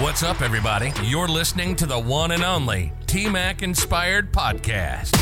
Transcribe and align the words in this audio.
What's 0.00 0.22
up, 0.22 0.42
everybody? 0.42 0.92
You're 1.02 1.26
listening 1.26 1.74
to 1.76 1.86
the 1.86 1.98
one 1.98 2.30
and 2.30 2.44
only 2.44 2.92
T 3.06 3.28
Mac 3.28 3.62
Inspired 3.62 4.32
Podcast. 4.32 5.16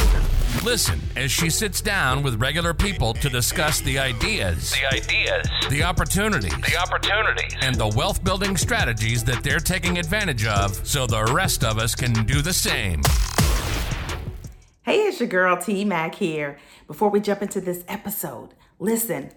Listen 0.64 1.00
as 1.16 1.32
she 1.32 1.48
sits 1.48 1.80
down 1.80 2.22
with 2.22 2.40
regular 2.40 2.74
people 2.74 3.14
to 3.14 3.30
discuss 3.30 3.80
the 3.80 3.98
ideas, 3.98 4.72
The 4.72 4.86
ideas, 4.94 5.48
the 5.70 5.82
opportunities, 5.82 6.52
the 6.52 6.76
opportunities, 6.76 7.54
and 7.62 7.76
the 7.76 7.88
wealth 7.96 8.22
building 8.22 8.56
strategies 8.56 9.24
that 9.24 9.42
they're 9.42 9.60
taking 9.60 9.98
advantage 9.98 10.44
of 10.44 10.86
so 10.86 11.06
the 11.06 11.24
rest 11.24 11.64
of 11.64 11.78
us 11.78 11.94
can 11.94 12.12
do 12.24 12.42
the 12.42 12.52
same. 12.52 13.00
Hey, 14.82 14.98
it's 15.06 15.20
your 15.20 15.28
girl 15.28 15.56
T 15.56 15.84
Mac 15.84 16.16
here. 16.16 16.58
Before 16.86 17.08
we 17.08 17.20
jump 17.20 17.40
into 17.40 17.60
this 17.60 17.82
episode, 17.88 18.50
listen, 18.78 19.30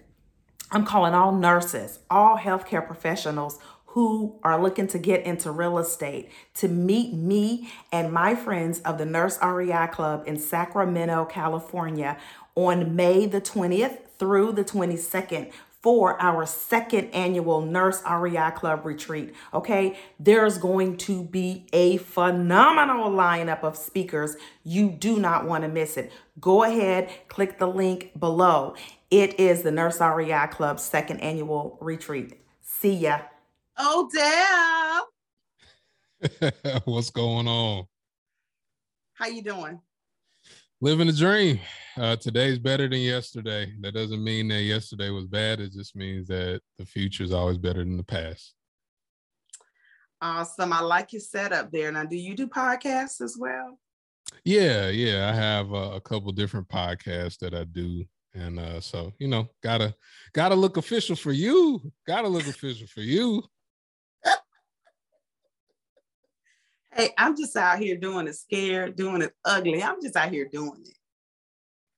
I'm 0.72 0.86
calling 0.86 1.14
all 1.14 1.32
nurses, 1.32 1.98
all 2.08 2.36
healthcare 2.38 2.86
professionals 2.86 3.58
who 3.90 4.38
are 4.44 4.62
looking 4.62 4.86
to 4.86 4.98
get 4.98 5.24
into 5.24 5.50
real 5.50 5.76
estate 5.76 6.30
to 6.54 6.68
meet 6.68 7.12
me 7.12 7.68
and 7.90 8.12
my 8.12 8.36
friends 8.36 8.78
of 8.80 8.98
the 8.98 9.04
Nurse 9.04 9.36
REI 9.42 9.88
Club 9.90 10.22
in 10.26 10.38
Sacramento, 10.38 11.24
California 11.24 12.16
on 12.54 12.94
May 12.94 13.26
the 13.26 13.40
20th 13.40 13.98
through 14.16 14.52
the 14.52 14.62
22nd 14.62 15.50
for 15.82 16.20
our 16.22 16.46
second 16.46 17.10
annual 17.12 17.62
Nurse 17.62 18.00
REI 18.08 18.52
Club 18.54 18.84
retreat. 18.84 19.34
Okay, 19.52 19.98
there's 20.20 20.56
going 20.58 20.96
to 20.98 21.24
be 21.24 21.66
a 21.72 21.96
phenomenal 21.96 23.10
lineup 23.10 23.64
of 23.64 23.76
speakers. 23.76 24.36
You 24.62 24.90
do 24.90 25.18
not 25.18 25.46
want 25.46 25.64
to 25.64 25.68
miss 25.68 25.96
it. 25.96 26.12
Go 26.38 26.62
ahead, 26.62 27.10
click 27.28 27.58
the 27.58 27.66
link 27.66 28.12
below. 28.18 28.76
It 29.10 29.40
is 29.40 29.62
the 29.62 29.72
Nurse 29.72 30.00
REI 30.00 30.46
Club's 30.52 30.84
second 30.84 31.18
annual 31.20 31.76
retreat. 31.80 32.40
See 32.60 32.94
ya. 32.94 33.22
Odell, 33.80 35.06
What's 36.84 37.10
going 37.10 37.48
on? 37.48 37.86
how 39.14 39.26
you 39.26 39.42
doing? 39.42 39.80
Living 40.80 41.08
a 41.08 41.12
dream. 41.12 41.60
Uh, 41.96 42.16
today's 42.16 42.58
better 42.58 42.88
than 42.88 43.00
yesterday. 43.00 43.72
That 43.80 43.94
doesn't 43.94 44.22
mean 44.22 44.48
that 44.48 44.62
yesterday 44.62 45.10
was 45.10 45.26
bad. 45.26 45.60
It 45.60 45.72
just 45.72 45.94
means 45.94 46.28
that 46.28 46.60
the 46.78 46.86
future 46.86 47.22
is 47.22 47.32
always 47.32 47.58
better 47.58 47.80
than 47.80 47.96
the 47.98 48.02
past. 48.02 48.54
Awesome. 50.22 50.72
I 50.72 50.80
like 50.80 51.12
your 51.12 51.20
setup 51.20 51.70
there. 51.70 51.92
Now, 51.92 52.04
do 52.04 52.16
you 52.16 52.34
do 52.34 52.46
podcasts 52.46 53.20
as 53.20 53.36
well? 53.38 53.78
Yeah, 54.44 54.88
yeah. 54.88 55.30
I 55.30 55.34
have 55.34 55.72
uh, 55.72 55.92
a 55.94 56.00
couple 56.00 56.32
different 56.32 56.68
podcasts 56.68 57.38
that 57.38 57.54
I 57.54 57.64
do, 57.64 58.04
and 58.34 58.58
uh, 58.58 58.80
so 58.80 59.12
you 59.18 59.28
know, 59.28 59.48
gotta 59.62 59.94
gotta 60.34 60.54
look 60.54 60.76
official 60.76 61.16
for 61.16 61.32
you. 61.32 61.80
Gotta 62.06 62.28
look 62.28 62.46
official 62.46 62.86
for 62.86 63.00
you. 63.00 63.42
Hey, 66.92 67.10
I'm 67.16 67.36
just 67.36 67.56
out 67.56 67.78
here 67.78 67.96
doing 67.96 68.26
it 68.26 68.34
scared, 68.34 68.96
doing 68.96 69.22
it 69.22 69.32
ugly. 69.44 69.82
I'm 69.82 70.02
just 70.02 70.16
out 70.16 70.30
here 70.30 70.48
doing 70.50 70.84
it. 70.84 70.96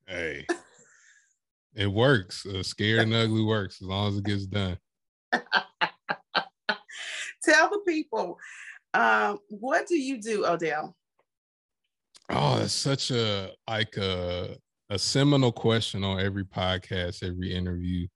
Hey, 0.06 0.46
it 1.74 1.86
works. 1.86 2.44
Uh, 2.44 2.62
scared 2.62 3.00
and 3.00 3.14
ugly 3.14 3.42
works 3.42 3.80
as 3.80 3.88
long 3.88 4.08
as 4.08 4.18
it 4.18 4.24
gets 4.24 4.46
done. 4.46 4.76
Tell 7.42 7.70
the 7.70 7.80
people, 7.86 8.38
um, 8.94 9.38
what 9.48 9.86
do 9.86 9.96
you 9.96 10.20
do, 10.20 10.46
Odell? 10.46 10.94
Oh, 12.28 12.58
that's 12.58 12.72
such 12.74 13.10
a 13.10 13.50
like 13.68 13.96
a 13.96 14.56
a 14.90 14.98
seminal 14.98 15.52
question 15.52 16.04
on 16.04 16.20
every 16.20 16.44
podcast, 16.44 17.26
every 17.26 17.54
interview. 17.54 18.06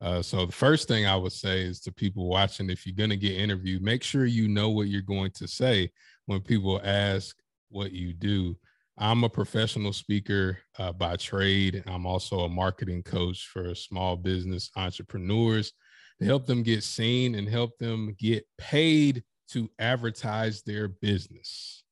Uh, 0.00 0.20
so 0.20 0.44
the 0.44 0.52
first 0.52 0.88
thing 0.88 1.06
I 1.06 1.14
would 1.16 1.32
say 1.32 1.62
is 1.62 1.80
to 1.80 1.92
people 1.92 2.28
watching, 2.28 2.68
if 2.68 2.84
you're 2.84 2.96
gonna 2.96 3.16
get 3.16 3.36
interviewed, 3.36 3.82
make 3.82 4.02
sure 4.02 4.26
you 4.26 4.48
know 4.48 4.68
what 4.70 4.88
you're 4.88 5.00
going 5.00 5.30
to 5.36 5.46
say 5.46 5.90
when 6.26 6.40
people 6.40 6.80
ask 6.82 7.36
what 7.70 7.92
you 7.92 8.12
do. 8.12 8.56
I'm 8.96 9.24
a 9.24 9.28
professional 9.28 9.92
speaker 9.92 10.58
uh, 10.78 10.92
by 10.92 11.16
trade. 11.16 11.82
I'm 11.86 12.06
also 12.06 12.40
a 12.40 12.48
marketing 12.48 13.02
coach 13.02 13.48
for 13.52 13.74
small 13.74 14.16
business 14.16 14.70
entrepreneurs 14.76 15.72
to 16.20 16.24
help 16.24 16.46
them 16.46 16.62
get 16.62 16.84
seen 16.84 17.34
and 17.34 17.48
help 17.48 17.76
them 17.78 18.14
get 18.18 18.46
paid 18.56 19.24
to 19.50 19.68
advertise 19.78 20.62
their 20.62 20.88
business. 20.88 21.82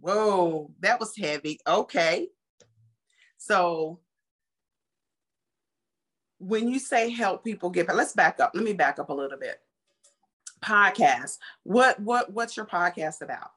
Whoa, 0.00 0.70
that 0.80 1.00
was 1.00 1.16
heavy. 1.16 1.58
Okay. 1.66 2.28
So 3.36 4.00
when 6.38 6.68
you 6.68 6.78
say 6.78 7.10
help 7.10 7.44
people 7.44 7.70
get 7.70 7.92
let's 7.94 8.12
back 8.12 8.38
up. 8.40 8.52
Let 8.54 8.64
me 8.64 8.72
back 8.72 8.98
up 8.98 9.08
a 9.08 9.14
little 9.14 9.38
bit. 9.38 9.58
Podcast. 10.64 11.38
What 11.64 12.00
what 12.00 12.32
what's 12.32 12.56
your 12.56 12.66
podcast 12.66 13.20
about? 13.20 13.50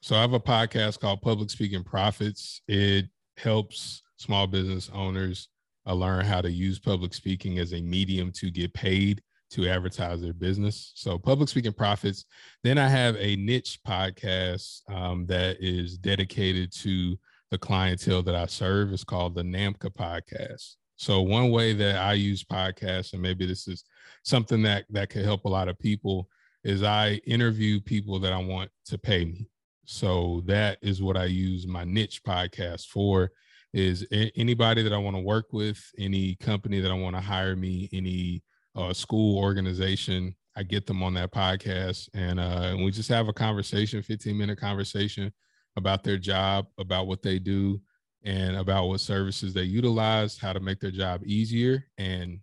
So 0.00 0.16
I 0.16 0.20
have 0.20 0.32
a 0.32 0.40
podcast 0.40 1.00
called 1.00 1.22
Public 1.22 1.50
Speaking 1.50 1.84
Profits. 1.84 2.60
It 2.68 3.06
helps 3.36 4.02
small 4.16 4.46
business 4.46 4.90
owners 4.92 5.48
uh, 5.86 5.94
learn 5.94 6.24
how 6.24 6.40
to 6.40 6.50
use 6.50 6.78
public 6.78 7.14
speaking 7.14 7.58
as 7.58 7.72
a 7.72 7.80
medium 7.80 8.32
to 8.32 8.50
get 8.50 8.74
paid 8.74 9.22
to 9.50 9.68
advertise 9.68 10.20
their 10.20 10.32
business. 10.32 10.92
So 10.94 11.18
Public 11.18 11.48
Speaking 11.48 11.72
Profits. 11.72 12.24
Then 12.64 12.78
I 12.78 12.88
have 12.88 13.16
a 13.18 13.36
niche 13.36 13.78
podcast 13.86 14.80
um, 14.90 15.26
that 15.26 15.56
is 15.60 15.96
dedicated 15.96 16.72
to 16.80 17.16
the 17.50 17.58
clientele 17.58 18.22
that 18.22 18.34
I 18.34 18.46
serve. 18.46 18.92
It's 18.92 19.04
called 19.04 19.34
the 19.34 19.42
NAMCA 19.42 19.94
Podcast. 19.94 20.74
So 20.96 21.22
one 21.22 21.50
way 21.50 21.72
that 21.74 21.96
I 21.96 22.14
use 22.14 22.42
podcasts, 22.42 23.12
and 23.12 23.22
maybe 23.22 23.46
this 23.46 23.68
is 23.68 23.84
something 24.22 24.62
that 24.62 24.84
that 24.90 25.10
could 25.10 25.24
help 25.24 25.44
a 25.44 25.48
lot 25.48 25.68
of 25.68 25.78
people, 25.78 26.28
is 26.62 26.82
I 26.82 27.20
interview 27.26 27.80
people 27.80 28.18
that 28.20 28.32
I 28.32 28.38
want 28.38 28.70
to 28.86 28.98
pay 28.98 29.24
me. 29.24 29.48
So 29.86 30.42
that 30.46 30.78
is 30.80 31.02
what 31.02 31.16
I 31.16 31.26
use 31.26 31.66
my 31.66 31.84
niche 31.84 32.22
podcast 32.24 32.86
for 32.86 33.30
is 33.74 34.06
anybody 34.36 34.82
that 34.82 34.92
I 34.92 34.98
want 34.98 35.16
to 35.16 35.22
work 35.22 35.52
with, 35.52 35.82
any 35.98 36.36
company 36.36 36.80
that 36.80 36.92
I 36.92 36.94
want 36.94 37.16
to 37.16 37.20
hire 37.20 37.56
me, 37.56 37.88
any 37.92 38.42
uh, 38.76 38.92
school 38.92 39.36
organization, 39.36 40.34
I 40.56 40.62
get 40.62 40.86
them 40.86 41.02
on 41.02 41.14
that 41.14 41.32
podcast 41.32 42.08
and, 42.14 42.38
uh, 42.38 42.68
and 42.70 42.84
we 42.84 42.92
just 42.92 43.08
have 43.08 43.26
a 43.26 43.32
conversation, 43.32 44.00
15 44.00 44.38
minute 44.38 44.58
conversation 44.60 45.32
about 45.76 46.04
their 46.04 46.18
job, 46.18 46.66
about 46.78 47.08
what 47.08 47.22
they 47.22 47.40
do 47.40 47.80
and 48.22 48.56
about 48.56 48.86
what 48.86 49.00
services 49.00 49.52
they 49.52 49.64
utilize, 49.64 50.38
how 50.38 50.52
to 50.52 50.60
make 50.60 50.78
their 50.78 50.92
job 50.92 51.22
easier. 51.24 51.84
And 51.98 52.38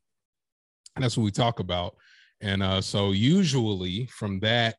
that's 0.97 1.17
what 1.17 1.23
we 1.23 1.31
talk 1.31 1.59
about. 1.59 1.95
And 2.41 2.63
uh, 2.63 2.81
so 2.81 3.11
usually 3.11 4.07
from 4.07 4.39
that 4.39 4.75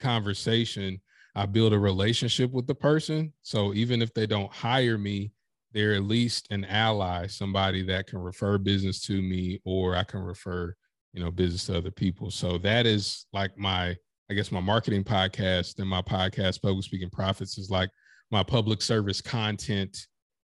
conversation, 0.00 1.00
I 1.34 1.46
build 1.46 1.72
a 1.72 1.78
relationship 1.78 2.50
with 2.50 2.66
the 2.66 2.74
person. 2.74 3.32
So 3.42 3.72
even 3.74 4.02
if 4.02 4.12
they 4.14 4.26
don't 4.26 4.52
hire 4.52 4.98
me, 4.98 5.32
they're 5.72 5.94
at 5.94 6.02
least 6.02 6.48
an 6.50 6.64
ally, 6.64 7.26
somebody 7.28 7.82
that 7.84 8.06
can 8.08 8.18
refer 8.18 8.58
business 8.58 9.00
to 9.06 9.22
me, 9.22 9.60
or 9.64 9.96
I 9.96 10.02
can 10.02 10.20
refer, 10.20 10.74
you 11.12 11.22
know, 11.22 11.30
business 11.30 11.66
to 11.66 11.78
other 11.78 11.92
people. 11.92 12.30
So 12.30 12.58
that 12.58 12.86
is 12.86 13.26
like 13.32 13.56
my, 13.56 13.96
I 14.30 14.34
guess, 14.34 14.50
my 14.50 14.60
marketing 14.60 15.04
podcast. 15.04 15.78
And 15.78 15.88
my 15.88 16.02
podcast, 16.02 16.62
Public 16.62 16.84
Speaking 16.84 17.10
Profits, 17.10 17.56
is 17.56 17.70
like 17.70 17.90
my 18.30 18.42
public 18.42 18.82
service 18.82 19.20
content 19.20 19.96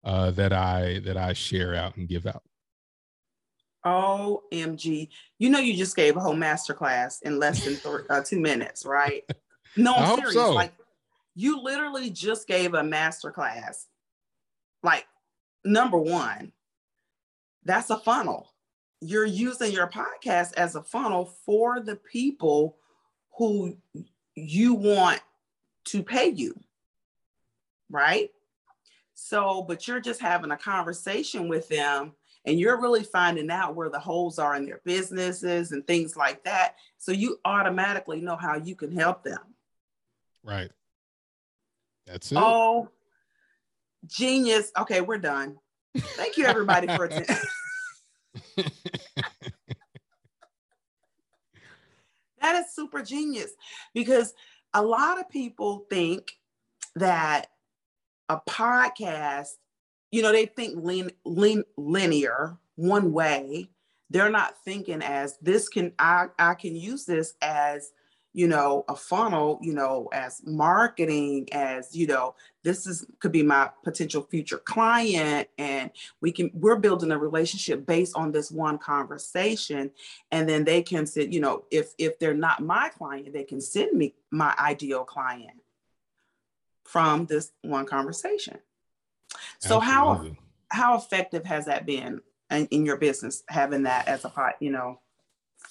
uh, 0.04 0.30
that 0.32 0.52
I 0.52 1.00
that 1.04 1.16
I 1.16 1.32
share 1.32 1.74
out 1.74 1.96
and 1.96 2.08
give 2.08 2.26
out. 2.26 2.42
OMG. 3.84 5.08
You 5.38 5.50
know, 5.50 5.58
you 5.58 5.74
just 5.74 5.96
gave 5.96 6.16
a 6.16 6.20
whole 6.20 6.34
masterclass 6.34 7.22
in 7.22 7.38
less 7.38 7.64
than 7.64 7.76
th- 7.76 8.06
uh, 8.10 8.22
two 8.22 8.40
minutes, 8.40 8.84
right? 8.84 9.22
No, 9.76 9.94
I'm 9.94 10.16
serious. 10.16 10.34
so. 10.34 10.52
Like, 10.52 10.72
you 11.34 11.60
literally 11.60 12.10
just 12.10 12.46
gave 12.46 12.74
a 12.74 12.82
masterclass. 12.82 13.86
Like, 14.82 15.06
number 15.64 15.98
one, 15.98 16.52
that's 17.64 17.90
a 17.90 17.98
funnel. 17.98 18.52
You're 19.00 19.24
using 19.24 19.72
your 19.72 19.88
podcast 19.88 20.54
as 20.54 20.76
a 20.76 20.82
funnel 20.82 21.26
for 21.44 21.80
the 21.80 21.96
people 21.96 22.76
who 23.36 23.76
you 24.34 24.74
want 24.74 25.20
to 25.86 26.02
pay 26.02 26.28
you, 26.28 26.58
right? 27.90 28.30
So, 29.14 29.62
but 29.62 29.86
you're 29.86 30.00
just 30.00 30.20
having 30.20 30.50
a 30.50 30.56
conversation 30.56 31.48
with 31.48 31.68
them 31.68 32.12
and 32.44 32.58
you're 32.58 32.80
really 32.80 33.02
finding 33.02 33.50
out 33.50 33.74
where 33.74 33.88
the 33.88 33.98
holes 33.98 34.38
are 34.38 34.54
in 34.56 34.66
their 34.66 34.80
businesses 34.84 35.72
and 35.72 35.86
things 35.86 36.16
like 36.16 36.44
that. 36.44 36.76
So 36.98 37.12
you 37.12 37.38
automatically 37.44 38.20
know 38.20 38.36
how 38.36 38.56
you 38.56 38.76
can 38.76 38.94
help 38.94 39.22
them. 39.22 39.40
Right. 40.42 40.70
That's 42.06 42.32
it. 42.32 42.38
Oh, 42.38 42.90
genius. 44.06 44.70
Okay, 44.78 45.00
we're 45.00 45.18
done. 45.18 45.56
Thank 45.96 46.36
you, 46.36 46.44
everybody, 46.44 46.86
for 46.88 47.04
attending. 47.04 47.36
that 52.40 52.56
is 52.56 52.74
super 52.74 53.02
genius 53.02 53.52
because 53.94 54.34
a 54.74 54.82
lot 54.82 55.18
of 55.20 55.30
people 55.30 55.86
think 55.88 56.32
that 56.96 57.46
a 58.28 58.40
podcast, 58.48 59.52
you 60.14 60.22
know, 60.22 60.30
they 60.30 60.46
think 60.46 60.76
lean, 60.80 61.10
lean, 61.24 61.64
linear 61.76 62.56
one 62.76 63.12
way. 63.12 63.68
They're 64.10 64.30
not 64.30 64.56
thinking 64.64 65.02
as 65.02 65.36
this 65.38 65.68
can 65.68 65.90
I 65.98 66.26
I 66.38 66.54
can 66.54 66.76
use 66.76 67.04
this 67.04 67.34
as 67.42 67.90
you 68.32 68.46
know 68.46 68.84
a 68.88 68.94
funnel 68.94 69.58
you 69.62 69.72
know 69.72 70.08
as 70.12 70.40
marketing 70.44 71.48
as 71.52 71.96
you 71.96 72.06
know 72.06 72.34
this 72.62 72.86
is 72.86 73.06
could 73.20 73.30
be 73.32 73.42
my 73.42 73.70
potential 73.84 74.22
future 74.22 74.58
client 74.58 75.48
and 75.56 75.90
we 76.20 76.32
can 76.32 76.50
we're 76.52 76.76
building 76.76 77.12
a 77.12 77.18
relationship 77.18 77.86
based 77.86 78.16
on 78.16 78.32
this 78.32 78.50
one 78.50 78.76
conversation 78.76 79.90
and 80.32 80.48
then 80.48 80.64
they 80.64 80.82
can 80.82 81.06
sit 81.06 81.32
you 81.32 81.40
know 81.40 81.64
if 81.70 81.94
if 81.96 82.18
they're 82.18 82.34
not 82.34 82.60
my 82.60 82.88
client 82.88 83.32
they 83.32 83.44
can 83.44 83.60
send 83.60 83.96
me 83.96 84.14
my 84.32 84.52
ideal 84.58 85.04
client 85.04 85.58
from 86.84 87.26
this 87.26 87.52
one 87.62 87.86
conversation 87.86 88.58
so 89.58 89.80
Absolutely. 89.82 90.38
how 90.70 90.90
how 90.92 90.96
effective 90.96 91.44
has 91.44 91.66
that 91.66 91.86
been 91.86 92.20
in, 92.50 92.66
in 92.66 92.84
your 92.84 92.96
business 92.96 93.42
having 93.48 93.84
that 93.84 94.08
as 94.08 94.24
a 94.24 94.28
pot 94.28 94.54
you 94.60 94.70
know 94.70 94.98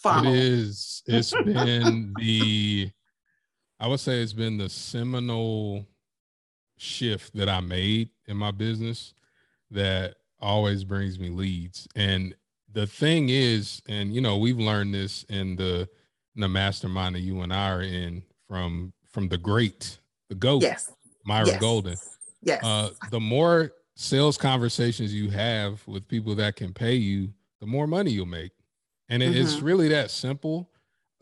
funnel. 0.03 0.33
It 0.33 0.39
is. 0.39 1.01
It's 1.07 1.31
been 1.45 2.13
the, 2.19 2.91
I 3.79 3.87
would 3.87 3.99
say 3.99 4.21
it's 4.21 4.33
been 4.33 4.57
the 4.57 4.69
seminal 4.69 5.87
shift 6.77 7.35
that 7.35 7.49
I 7.49 7.61
made 7.61 8.09
in 8.27 8.37
my 8.37 8.51
business 8.51 9.13
that 9.71 10.15
always 10.39 10.83
brings 10.83 11.17
me 11.17 11.29
leads. 11.29 11.87
And 11.95 12.35
the 12.71 12.85
thing 12.85 13.29
is, 13.29 13.81
and 13.87 14.13
you 14.13 14.21
know, 14.21 14.37
we've 14.37 14.59
learned 14.59 14.93
this 14.93 15.23
in 15.29 15.55
the 15.55 15.87
in 16.35 16.41
the 16.41 16.49
mastermind 16.49 17.13
that 17.13 17.21
you 17.21 17.41
and 17.41 17.53
I 17.53 17.71
are 17.71 17.81
in 17.81 18.23
from 18.47 18.93
from 19.11 19.29
the 19.29 19.37
great, 19.37 19.99
the 20.29 20.35
GOAT, 20.35 20.63
yes. 20.63 20.91
Myron 21.25 21.47
yes. 21.47 21.61
Golden. 21.61 21.95
Yes. 22.43 22.63
Uh, 22.63 22.89
the 23.09 23.19
more 23.19 23.71
sales 23.95 24.37
conversations 24.37 25.13
you 25.13 25.29
have 25.29 25.81
with 25.87 26.07
people 26.07 26.35
that 26.35 26.55
can 26.55 26.73
pay 26.73 26.95
you, 26.95 27.29
the 27.59 27.65
more 27.65 27.87
money 27.87 28.11
you'll 28.11 28.25
make. 28.25 28.51
And 29.09 29.21
it, 29.21 29.31
mm-hmm. 29.31 29.41
it's 29.41 29.59
really 29.61 29.87
that 29.89 30.11
simple. 30.11 30.69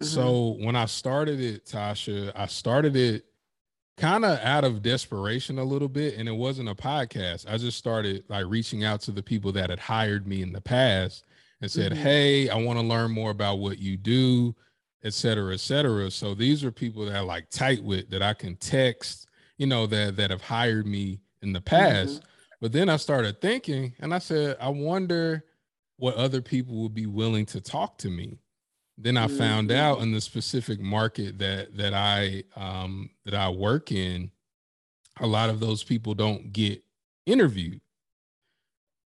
Mm-hmm. 0.02 0.06
So 0.06 0.56
when 0.60 0.76
I 0.76 0.86
started 0.86 1.40
it, 1.40 1.66
Tasha, 1.66 2.32
I 2.36 2.48
started 2.48 2.96
it 2.96 3.26
kind 3.98 4.26
of 4.26 4.40
out 4.40 4.64
of 4.64 4.82
desperation 4.82 5.60
a 5.60 5.64
little 5.64 5.90
bit. 5.90 6.18
And 6.18 6.28
it 6.28 6.36
wasn't 6.36 6.70
a 6.70 6.76
podcast. 6.76 7.46
I 7.52 7.58
just 7.58 7.78
started 7.78 8.24
like 8.30 8.46
reaching 8.48 8.84
out 8.84 9.02
to 9.02 9.12
the 9.12 9.22
people 9.22 9.52
that 9.52 9.70
had 9.70 9.80
hired 9.80 10.26
me 10.26 10.42
in 10.42 10.52
the 10.52 10.62
past 10.62 11.26
and 11.62 11.70
said, 11.70 11.92
mm-hmm. 11.92 12.02
Hey, 12.02 12.50
I 12.50 12.56
want 12.56 12.80
to 12.80 12.86
learn 12.86 13.12
more 13.12 13.32
about 13.32 13.60
what 13.60 13.78
you 13.78 13.98
do, 13.98 14.56
et 15.04 15.14
cetera, 15.14 15.54
et 15.54 15.60
cetera. 15.60 16.10
So 16.10 16.34
these 16.34 16.64
are 16.64 16.72
people 16.72 17.06
that 17.06 17.16
I 17.16 17.20
like 17.20 17.50
tight 17.50 17.84
with 17.84 18.10
that 18.10 18.24
I 18.24 18.34
can 18.34 18.56
text, 18.56 19.28
you 19.62 19.68
know, 19.68 19.86
that 19.86 20.16
that 20.16 20.32
have 20.32 20.42
hired 20.42 20.88
me 20.88 21.20
in 21.44 21.54
the 21.54 21.62
past. 21.62 22.16
Mm-hmm. 22.16 22.26
But 22.62 22.72
then 22.72 22.90
I 22.90 22.98
started 22.98 23.42
thinking 23.42 23.94
and 24.00 24.12
I 24.12 24.18
said, 24.18 24.58
I 24.60 24.70
wonder 24.70 25.46
what 25.98 26.16
other 26.16 26.42
people 26.42 26.82
would 26.82 26.96
be 26.96 27.06
willing 27.06 27.46
to 27.46 27.62
talk 27.62 28.00
to 28.00 28.10
me. 28.10 28.40
Then 28.98 29.18
I 29.18 29.28
mm-hmm. 29.28 29.38
found 29.38 29.72
out 29.72 30.00
in 30.00 30.14
the 30.14 30.20
specific 30.20 30.80
market 30.80 31.38
that 31.38 31.78
that 31.78 31.94
I 31.94 32.44
um, 32.56 33.12
that 33.24 33.36
I 33.36 33.50
work 33.50 33.92
in, 33.92 34.32
a 35.20 35.28
lot 35.28 35.52
of 35.52 35.60
those 35.60 35.84
people 35.84 36.16
don't 36.16 36.52
get 36.52 36.84
interviewed. 37.28 37.82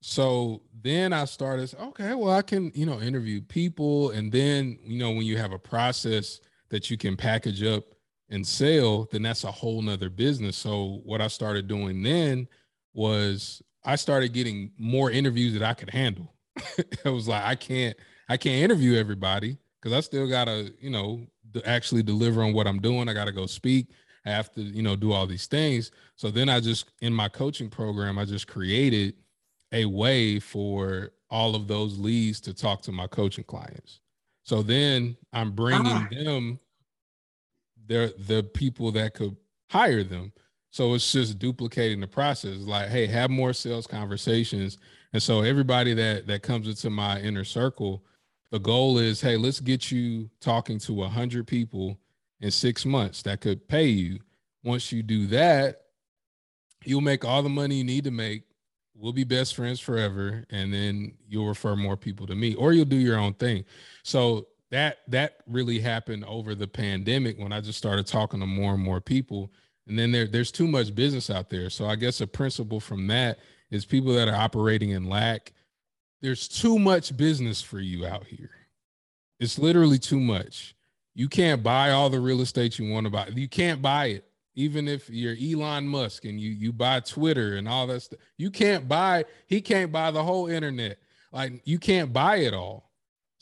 So 0.03 0.61
then 0.83 1.15
I 1.15 1.25
started, 1.25 1.73
okay, 1.81 2.13
well, 2.13 2.35
I 2.35 2.43
can, 2.43 2.73
you 2.75 2.85
know, 2.85 3.01
interview 3.01 3.41
people. 3.41 4.11
And 4.11 4.31
then, 4.31 4.79
you 4.85 4.99
know, 4.99 5.13
when 5.13 5.25
you 5.25 5.39
have 5.39 5.53
a 5.53 5.59
process 5.59 6.41
that 6.69 6.91
you 6.91 6.99
can 6.99 7.17
package 7.17 7.63
up 7.63 7.85
and 8.33 8.47
sell, 8.47 9.09
then 9.13 9.23
that's 9.23 9.45
a 9.45 9.53
whole 9.53 9.83
nother 9.83 10.09
business. 10.09 10.57
So 10.57 11.01
what 11.05 11.21
I 11.21 11.29
started 11.29 11.69
doing 11.69 12.03
then 12.03 12.49
was 12.95 13.63
I 13.85 13.97
started 13.97 14.33
getting 14.33 14.73
more 14.79 15.11
interviews 15.11 15.53
that 15.53 15.63
I 15.63 15.75
could 15.75 15.91
handle. 15.91 16.35
it 16.79 17.05
was 17.05 17.29
like 17.29 17.45
I 17.45 17.55
can't 17.55 17.97
I 18.29 18.37
can't 18.37 18.63
interview 18.63 18.99
everybody 18.99 19.59
because 19.81 19.97
I 19.97 20.01
still 20.01 20.29
gotta 20.29 20.73
you 20.81 20.91
know 20.91 21.27
actually 21.65 22.03
deliver 22.03 22.43
on 22.43 22.53
what 22.53 22.67
I'm 22.67 22.81
doing. 22.81 23.09
I 23.09 23.13
gotta 23.13 23.33
go 23.33 23.47
speak. 23.47 23.89
I 24.25 24.31
have 24.31 24.53
to 24.55 24.63
you 24.63 24.83
know 24.83 24.97
do 24.97 25.13
all 25.13 25.27
these 25.27 25.47
things. 25.47 25.91
So 26.17 26.31
then 26.31 26.49
I 26.49 26.61
just 26.61 26.91
in 27.01 27.13
my 27.13 27.29
coaching 27.29 27.69
program 27.69 28.19
I 28.19 28.25
just 28.25 28.49
created 28.49 29.15
a 29.73 29.85
way 29.87 30.39
for 30.39 31.13
all 31.31 31.55
of 31.55 31.69
those 31.69 31.99
leads 31.99 32.41
to 32.43 32.55
talk 32.55 32.83
to 32.83 32.93
my 32.93 33.07
coaching 33.07 33.45
clients. 33.45 34.01
So 34.43 34.63
then 34.63 35.17
I'm 35.33 35.53
bringing 35.53 35.87
ah. 35.87 36.09
them 36.11 36.59
they're 37.87 38.11
the 38.27 38.43
people 38.43 38.93
that 38.93 39.15
could 39.15 39.37
hire 39.71 40.05
them. 40.05 40.33
So 40.71 40.95
it's 40.95 41.13
just 41.13 41.39
duplicating 41.39 42.01
the 42.01 42.07
process. 42.07 42.59
Like, 42.59 42.89
hey, 42.89 43.07
have 43.07 43.31
more 43.31 43.53
sales 43.53 43.87
conversations 43.87 44.79
and 45.13 45.23
so 45.23 45.43
everybody 45.43 45.95
that 45.95 46.27
that 46.27 46.43
comes 46.43 46.67
into 46.67 46.91
my 46.91 47.21
inner 47.21 47.45
circle, 47.45 48.05
the 48.51 48.59
goal 48.59 48.99
is, 48.99 49.21
hey, 49.21 49.37
let's 49.37 49.61
get 49.61 49.91
you 49.91 50.31
talking 50.41 50.79
to 50.81 51.05
a 51.05 51.09
hundred 51.09 51.47
people 51.47 51.99
in 52.41 52.51
six 52.51 52.85
months 52.85 53.23
that 53.23 53.41
could 53.41 53.69
pay 53.69 53.87
you. 53.87 54.21
Once 54.65 54.91
you 54.93 55.03
do 55.03 55.27
that, 55.29 55.83
you'll 56.85 57.01
make 57.01 57.25
all 57.25 57.43
the 57.43 57.49
money 57.49 57.77
you 57.77 57.85
need 57.85 58.05
to 58.05 58.11
make. 58.11 58.45
We'll 58.95 59.13
be 59.13 59.25
best 59.25 59.57
friends 59.57 59.81
forever, 59.81 60.45
and 60.51 60.73
then 60.73 61.15
you'll 61.27 61.49
refer 61.49 61.75
more 61.75 61.97
people 61.97 62.27
to 62.27 62.35
me, 62.35 62.55
or 62.55 62.73
you'll 62.73 62.85
do 62.85 62.97
your 62.97 63.19
own 63.19 63.35
thing. 63.35 63.65
So 64.05 64.47
that 64.73 65.01
that 65.07 65.37
really 65.47 65.79
happened 65.79 66.25
over 66.25 66.55
the 66.55 66.67
pandemic 66.67 67.39
when 67.39 67.53
I 67.53 67.61
just 67.61 67.77
started 67.77 68.07
talking 68.07 68.41
to 68.41 68.47
more 68.47 68.73
and 68.73 68.83
more 68.83 69.03
people. 69.03 69.53
And 69.87 69.99
then 69.99 70.13
there, 70.13 70.27
there's 70.27 70.51
too 70.51 70.67
much 70.67 70.95
business 70.95 71.29
out 71.29 71.51
there. 71.51 71.69
So 71.69 71.87
I 71.87 71.95
guess 71.95 72.23
a 72.23 72.27
principle 72.27 72.81
from 72.81 73.07
that 73.09 73.39
is 73.71 73.85
people 73.85 74.15
that 74.15 74.29
are 74.29 74.35
operating 74.35 74.91
in 74.91 75.11
lack. 75.11 75.53
There's 76.23 76.49
too 76.49 76.79
much 76.79 77.15
business 77.17 77.61
for 77.61 77.81
you 77.81 78.07
out 78.07 78.25
here. 78.27 78.51
It's 79.39 79.59
literally 79.59 79.99
too 79.99 80.21
much. 80.21 80.75
You 81.15 81.29
can't 81.29 81.63
buy 81.63 81.91
all 81.91 82.09
the 82.09 82.21
real 82.21 82.41
estate 82.41 82.79
you 82.79 82.91
want 82.91 83.05
to 83.05 83.11
buy. 83.11 83.29
You 83.29 83.49
can't 83.49 83.83
buy 83.83 84.07
it. 84.07 84.25
Even 84.55 84.89
if 84.89 85.11
you're 85.11 85.37
Elon 85.39 85.87
Musk 85.87 86.25
and 86.25 86.41
you 86.41 86.51
you 86.51 86.73
buy 86.73 87.01
Twitter 87.01 87.57
and 87.57 87.69
all 87.69 87.87
that 87.89 88.01
stuff, 88.01 88.21
you 88.39 88.51
can't 88.51 88.89
buy. 88.89 89.25
He 89.47 89.61
can't 89.61 89.93
buy 89.93 90.11
the 90.11 90.23
whole 90.23 90.47
internet. 90.47 90.99
Like 91.31 91.61
you 91.65 91.79
can't 91.79 92.13
buy 92.13 92.37
it 92.37 92.55
all. 92.55 92.92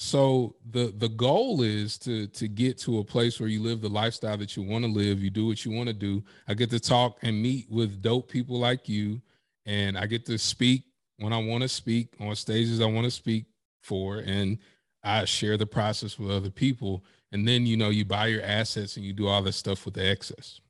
So 0.03 0.57
the 0.71 0.95
the 0.97 1.11
goal 1.11 1.61
is 1.61 1.99
to 1.99 2.27
to 2.29 2.49
get 2.49 2.79
to 2.79 3.01
a 3.01 3.05
place 3.05 3.39
where 3.39 3.51
you 3.51 3.63
live 3.63 3.83
the 3.83 3.91
lifestyle 3.91 4.39
that 4.39 4.57
you 4.57 4.63
want 4.63 4.83
to 4.87 4.91
live. 4.91 5.23
You 5.23 5.29
do 5.29 5.47
what 5.47 5.63
you 5.67 5.73
want 5.73 5.89
to 5.89 5.93
do. 5.93 6.25
I 6.49 6.55
get 6.55 6.71
to 6.71 6.81
talk 6.81 7.19
and 7.21 7.41
meet 7.41 7.71
with 7.71 8.01
dope 8.01 8.31
people 8.31 8.59
like 8.59 8.89
you 8.89 9.21
and 9.67 9.99
I 9.99 10.07
get 10.07 10.25
to 10.27 10.39
speak 10.39 10.85
when 11.19 11.35
I 11.35 11.37
want 11.37 11.63
to 11.65 11.69
speak 11.69 12.15
on 12.19 12.35
stages 12.35 12.81
I 12.81 12.87
want 12.87 13.05
to 13.05 13.11
speak 13.11 13.45
for, 13.83 14.21
and 14.21 14.57
I 15.05 15.27
share 15.27 15.59
the 15.59 15.67
process 15.67 16.19
with 16.19 16.31
other 16.31 16.51
people. 16.51 17.05
And 17.33 17.47
then 17.47 17.67
you 17.67 17.77
know 17.77 17.91
you 17.91 18.07
buy 18.07 18.29
your 18.29 18.43
assets 18.43 18.97
and 18.97 19.05
you 19.05 19.13
do 19.13 19.29
all 19.29 19.43
this 19.43 19.57
stuff 19.57 19.85
with 19.85 19.95
the 19.95 20.11
excess. 20.11 20.63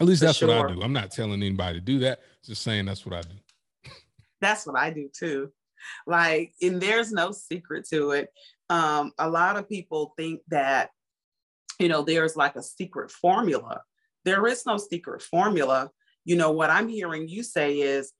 At 0.00 0.06
least 0.06 0.20
for 0.20 0.26
that's 0.26 0.38
sure. 0.38 0.48
what 0.48 0.70
I 0.70 0.74
do. 0.74 0.82
I'm 0.82 0.94
not 0.94 1.10
telling 1.10 1.42
anybody 1.42 1.80
to 1.80 1.84
do 1.84 1.98
that. 1.98 2.20
Just 2.42 2.62
saying 2.62 2.86
that's 2.86 3.04
what 3.04 3.14
I 3.14 3.20
do. 3.20 3.90
That's 4.40 4.66
what 4.66 4.76
I 4.78 4.88
do 4.88 5.10
too. 5.14 5.52
Like, 6.06 6.52
and 6.62 6.80
there's 6.80 7.12
no 7.12 7.32
secret 7.32 7.86
to 7.90 8.12
it. 8.12 8.28
Um, 8.68 9.12
a 9.18 9.28
lot 9.28 9.56
of 9.56 9.68
people 9.68 10.12
think 10.16 10.40
that, 10.48 10.90
you 11.78 11.88
know, 11.88 12.02
there's 12.02 12.36
like 12.36 12.56
a 12.56 12.62
secret 12.62 13.10
formula. 13.10 13.82
There 14.24 14.46
is 14.46 14.66
no 14.66 14.76
secret 14.76 15.22
formula. 15.22 15.90
You 16.24 16.34
know 16.34 16.50
what 16.50 16.70
i'm 16.70 16.88
hearing 16.88 17.28
you 17.28 17.44
say 17.44 17.78
is 17.78 18.12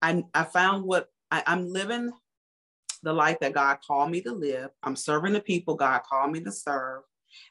i 0.00 0.24
i 0.32 0.44
found 0.44 0.82
what 0.84 1.08
I, 1.30 1.42
i'm 1.46 1.68
living 1.68 2.10
the 3.02 3.12
life 3.12 3.38
that 3.40 3.52
god 3.52 3.78
called 3.86 4.10
me 4.10 4.22
to 4.22 4.32
live. 4.32 4.70
I'm 4.82 4.96
serving 4.96 5.34
the 5.34 5.40
people 5.40 5.74
god 5.74 6.00
called 6.08 6.32
me 6.32 6.40
to 6.40 6.50
serve. 6.50 7.02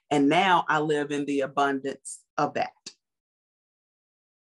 And 0.09 0.27
now 0.27 0.65
i 0.67 0.79
live 0.79 1.11
in 1.11 1.25
the 1.25 1.41
abundance 1.41 2.21
of 2.39 2.55
that. 2.55 2.71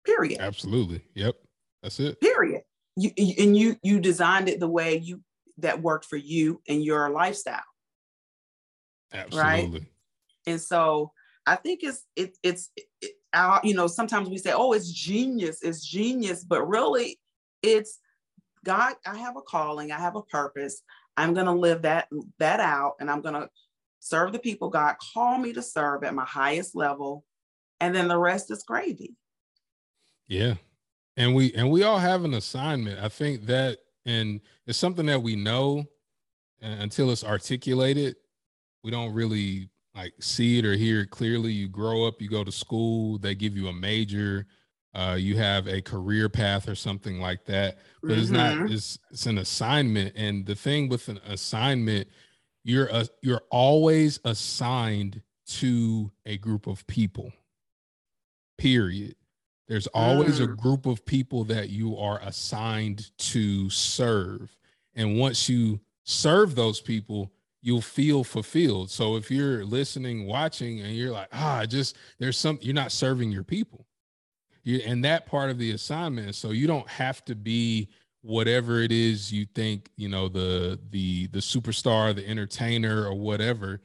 Period. 0.04 0.40
Absolutely. 0.40 1.04
Yep. 1.14 1.36
That's 1.84 2.00
it. 2.00 2.20
Period 2.20 2.64
you, 2.96 3.12
and 3.18 3.58
you 3.58 3.78
you 3.84 4.00
designed 4.00 4.50
it 4.50 4.60
the 4.60 4.68
way 4.68 4.98
you 4.98 5.22
that 5.58 5.82
worked 5.82 6.06
for 6.06 6.18
you 6.18 6.62
and 6.68 6.84
your 6.84 7.10
lifestyle 7.10 7.62
absolutely 9.14 9.80
right 9.80 9.82
and 10.48 10.62
so 10.62 11.12
i 11.46 11.56
think 11.56 11.82
it's 11.84 12.04
it, 12.16 12.38
it's 12.44 12.70
it, 12.76 13.12
our, 13.36 13.60
you 13.64 13.74
know, 13.74 13.88
sometimes 13.88 14.30
we 14.30 14.38
say, 14.38 14.54
oh, 14.54 14.74
it's 14.74 14.92
genius, 14.92 15.60
it's 15.62 15.86
genius, 15.86 16.44
but 16.44 16.68
really 16.68 17.20
it's 17.62 18.00
God, 18.64 18.96
I 19.06 19.18
have 19.18 19.38
a 19.38 19.42
calling, 19.42 19.92
I 19.92 20.00
have 20.00 20.16
a 20.16 20.24
purpose. 20.24 20.82
I'm 21.18 21.34
going 21.34 21.46
to 21.46 21.52
live 21.52 21.84
that 21.84 22.08
that 22.40 22.60
out 22.60 22.96
and 23.00 23.12
I'm 23.12 23.22
going 23.22 23.36
to 23.36 23.50
serve 24.00 24.32
the 24.32 24.40
people 24.40 24.70
God 24.70 24.96
called 25.14 25.42
me 25.42 25.54
to 25.54 25.62
serve 25.62 26.04
at 26.04 26.16
my 26.16 26.26
highest 26.26 26.76
level 26.76 27.24
and 27.80 27.94
then 27.94 28.08
the 28.08 28.18
rest 28.18 28.52
is 28.52 28.64
gravy. 28.64 29.16
Yeah. 30.28 30.56
And 31.18 31.34
we 31.34 31.54
and 31.54 31.70
we 31.72 31.84
all 31.84 31.98
have 31.98 32.26
an 32.26 32.34
assignment. 32.34 33.02
I 33.02 33.10
think 33.10 33.46
that 33.46 33.80
and 34.06 34.42
it's 34.68 34.78
something 34.78 35.06
that 35.08 35.22
we 35.22 35.36
know 35.36 35.86
until 36.62 37.12
it's 37.12 37.24
articulated, 37.24 38.16
we 38.84 38.92
don't 38.92 39.14
really 39.14 39.70
like 39.96 40.14
see 40.20 40.60
it 40.60 40.66
or 40.66 40.76
hear 40.76 41.02
it 41.02 41.10
clearly. 41.10 41.52
You 41.52 41.68
grow 41.68 42.06
up, 42.06 42.22
you 42.22 42.30
go 42.30 42.44
to 42.44 42.52
school, 42.52 43.18
they 43.18 43.36
give 43.36 43.56
you 43.56 43.68
a 43.68 43.74
major, 43.74 44.46
uh, 44.94 45.16
you 45.18 45.38
have 45.38 45.68
a 45.68 45.82
career 45.82 46.30
path 46.30 46.68
or 46.68 46.76
something 46.76 47.20
like 47.20 47.46
that. 47.46 47.78
But 48.02 48.12
mm-hmm. 48.12 48.22
it's 48.22 48.30
not 48.30 48.54
mm-hmm. 48.54 48.74
it's 48.74 49.00
it's 49.12 49.26
an 49.26 49.38
assignment. 49.38 50.14
And 50.16 50.46
the 50.46 50.56
thing 50.56 50.90
with 50.90 51.08
an 51.08 51.20
assignment, 51.28 52.08
you're 52.64 52.88
a, 52.88 53.08
you're 53.22 53.44
always 53.50 54.20
assigned 54.26 55.22
to 55.48 56.12
a 56.26 56.38
group 56.38 56.68
of 56.68 56.86
people. 56.88 57.32
Period. 58.58 59.16
There's 59.68 59.88
always 59.88 60.40
a 60.40 60.48
Mm. 60.48 60.58
group 60.58 60.86
of 60.86 61.06
people 61.06 61.44
that 61.46 61.70
you 61.70 61.98
are 61.98 62.20
assigned 62.22 63.12
to 63.18 63.70
serve. 63.70 64.56
And 64.94 65.18
once 65.18 65.50
you 65.50 65.80
serve 66.04 66.56
those 66.56 66.80
people, 66.82 67.32
you'll 67.62 67.82
feel 67.82 68.24
fulfilled. 68.24 68.92
So 68.92 69.16
if 69.16 69.32
you're 69.32 69.66
listening, 69.66 70.28
watching, 70.28 70.82
and 70.82 70.96
you're 70.96 71.12
like, 71.12 71.30
ah, 71.34 71.66
just 71.66 71.96
there's 72.20 72.38
some, 72.38 72.60
you're 72.62 72.76
not 72.76 72.92
serving 72.92 73.32
your 73.32 73.44
people. 73.44 73.88
You, 74.64 74.82
and 74.86 75.04
that 75.04 75.26
part 75.26 75.50
of 75.50 75.58
the 75.58 75.72
assignment. 75.72 76.36
So 76.36 76.52
you 76.52 76.68
don't 76.68 76.88
have 76.88 77.26
to 77.26 77.36
be 77.36 77.90
whatever 78.22 78.82
it 78.82 78.92
is 78.92 79.32
you 79.32 79.46
think, 79.54 79.90
you 79.98 80.10
know, 80.10 80.28
the 80.28 80.80
the 80.90 81.28
the 81.28 81.40
superstar, 81.40 82.16
the 82.16 82.28
entertainer, 82.28 83.06
or 83.06 83.14
whatever. 83.16 83.82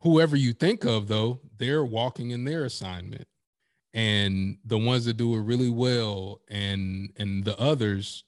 Whoever 0.00 0.36
you 0.36 0.52
think 0.52 0.84
of, 0.84 1.08
though, 1.08 1.40
they're 1.56 1.84
walking 1.84 2.30
in 2.30 2.44
their 2.44 2.64
assignment 2.64 3.26
and 3.98 4.56
the 4.64 4.78
ones 4.78 5.04
that 5.06 5.16
do 5.16 5.34
it 5.34 5.40
really 5.40 5.70
well 5.70 6.40
and 6.48 7.10
and 7.16 7.44
the 7.44 7.58
others 7.58 8.22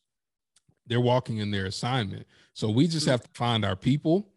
they're 0.87 1.01
walking 1.01 1.39
in 1.39 1.53
their 1.53 1.67
assignment. 1.67 2.27
So 2.55 2.69
we 2.69 2.89
just 2.89 3.07
have 3.07 3.23
to 3.23 3.29
find 3.35 3.65
our 3.65 3.77
people. 3.77 4.33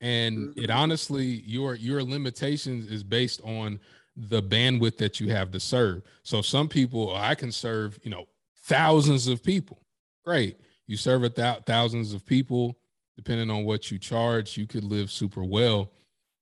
And 0.00 0.56
it 0.56 0.70
Mhm. 0.70 0.74
honestly 0.74 1.42
your 1.44 1.74
your 1.74 2.02
limitations 2.02 2.90
is 2.90 3.02
based 3.04 3.42
on 3.42 3.78
the 4.16 4.42
bandwidth 4.42 4.96
that 4.96 5.20
you 5.20 5.28
have 5.28 5.50
to 5.50 5.60
serve. 5.60 6.02
So 6.22 6.40
some 6.40 6.66
people 6.68 7.14
i 7.14 7.34
can 7.34 7.52
serve 7.52 7.98
you 8.02 8.10
know 8.10 8.26
thousands 8.56 9.26
of 9.28 9.42
people. 9.42 9.84
Great. 10.24 10.56
You 10.86 10.96
serve 10.96 11.24
a 11.24 11.28
thou- 11.28 11.60
thousands 11.66 12.14
of 12.14 12.24
people. 12.24 12.78
Depending 13.16 13.50
on 13.50 13.64
what 13.64 13.90
you 13.90 13.98
charge 13.98 14.56
you 14.56 14.66
could 14.66 14.84
live 14.84 15.10
super 15.10 15.44
well. 15.44 15.92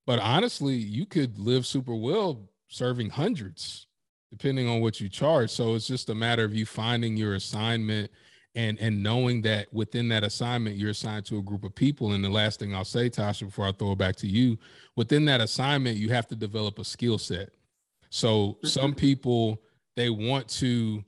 But 0.06 0.20
honestly 0.20 0.76
you 0.76 1.06
could 1.06 1.40
live 1.40 1.66
super 1.66 1.96
well 1.96 2.48
serving 2.68 3.10
hundreds 3.10 3.87
depending 4.30 4.68
on 4.68 4.80
what 4.80 5.00
you 5.00 5.08
charge. 5.08 5.50
So 5.50 5.74
it's 5.74 5.86
just 5.86 6.10
a 6.10 6.14
matter 6.14 6.44
of 6.44 6.54
you 6.54 6.66
finding 6.66 7.16
your 7.16 7.34
assignment 7.34 8.10
and 8.54 8.78
and 8.80 9.02
knowing 9.02 9.42
that 9.42 9.72
within 9.72 10.08
that 10.08 10.24
assignment 10.24 10.76
you're 10.76 10.90
assigned 10.90 11.24
to 11.26 11.38
a 11.38 11.42
group 11.42 11.64
of 11.64 11.74
people. 11.74 12.12
And 12.12 12.24
the 12.24 12.28
last 12.28 12.60
thing 12.60 12.74
I'll 12.74 12.84
say, 12.84 13.08
Tasha, 13.08 13.46
before 13.46 13.66
I 13.66 13.72
throw 13.72 13.92
it 13.92 13.98
back 13.98 14.16
to 14.16 14.26
you, 14.26 14.58
within 14.96 15.24
that 15.26 15.40
assignment 15.40 15.96
you 15.96 16.08
have 16.10 16.26
to 16.28 16.36
develop 16.36 16.78
a 16.78 16.84
skill 16.84 17.18
set. 17.18 17.50
So 18.10 18.58
some 18.64 18.94
people 18.94 19.60
they 19.96 20.10
want 20.10 20.48
to 20.48 21.04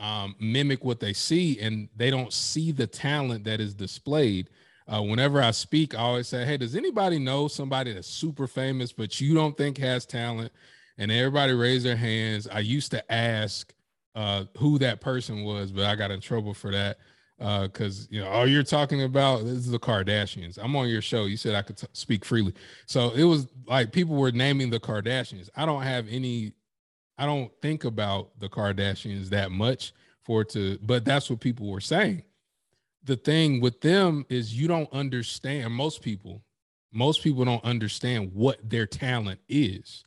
um, 0.00 0.36
mimic 0.40 0.84
what 0.84 1.00
they 1.00 1.12
see 1.12 1.58
and 1.60 1.88
they 1.96 2.10
don't 2.10 2.32
see 2.32 2.72
the 2.72 2.86
talent 2.86 3.44
that 3.44 3.60
is 3.60 3.74
displayed. 3.74 4.48
Uh, 4.86 5.02
whenever 5.02 5.42
I 5.42 5.50
speak, 5.50 5.94
I 5.94 5.98
always 5.98 6.28
say, 6.28 6.46
"Hey, 6.46 6.56
does 6.56 6.74
anybody 6.74 7.18
know 7.18 7.46
somebody 7.48 7.92
that's 7.92 8.08
super 8.08 8.46
famous 8.46 8.92
but 8.92 9.20
you 9.20 9.34
don't 9.34 9.56
think 9.56 9.76
has 9.78 10.06
talent?" 10.06 10.52
And 10.98 11.12
everybody 11.12 11.52
raised 11.52 11.86
their 11.86 11.96
hands. 11.96 12.48
I 12.50 12.60
used 12.60 12.90
to 12.90 13.12
ask 13.12 13.72
uh, 14.14 14.44
who 14.58 14.78
that 14.80 15.00
person 15.00 15.44
was, 15.44 15.70
but 15.70 15.84
I 15.84 15.94
got 15.94 16.10
in 16.10 16.20
trouble 16.20 16.52
for 16.52 16.72
that 16.72 16.98
because 17.38 18.08
you 18.10 18.20
know, 18.20 18.28
oh, 18.28 18.44
you're 18.44 18.64
talking 18.64 19.04
about 19.04 19.44
this 19.44 19.52
is 19.52 19.70
the 19.70 19.78
Kardashians. 19.78 20.58
I'm 20.60 20.74
on 20.74 20.88
your 20.88 21.02
show. 21.02 21.26
You 21.26 21.36
said 21.36 21.54
I 21.54 21.62
could 21.62 21.76
t- 21.76 21.86
speak 21.92 22.24
freely, 22.24 22.52
so 22.86 23.10
it 23.10 23.22
was 23.22 23.46
like 23.66 23.92
people 23.92 24.16
were 24.16 24.32
naming 24.32 24.70
the 24.70 24.80
Kardashians. 24.80 25.48
I 25.56 25.64
don't 25.64 25.82
have 25.82 26.06
any. 26.10 26.52
I 27.16 27.26
don't 27.26 27.50
think 27.62 27.84
about 27.84 28.38
the 28.40 28.48
Kardashians 28.48 29.28
that 29.30 29.50
much 29.52 29.92
for 30.24 30.42
it 30.42 30.48
to, 30.50 30.78
but 30.82 31.04
that's 31.04 31.30
what 31.30 31.40
people 31.40 31.70
were 31.70 31.80
saying. 31.80 32.24
The 33.04 33.16
thing 33.16 33.60
with 33.60 33.80
them 33.80 34.26
is 34.28 34.58
you 34.58 34.66
don't 34.66 34.92
understand. 34.92 35.72
Most 35.72 36.02
people, 36.02 36.42
most 36.92 37.22
people 37.22 37.44
don't 37.44 37.64
understand 37.64 38.32
what 38.34 38.58
their 38.68 38.86
talent 38.86 39.40
is 39.48 40.04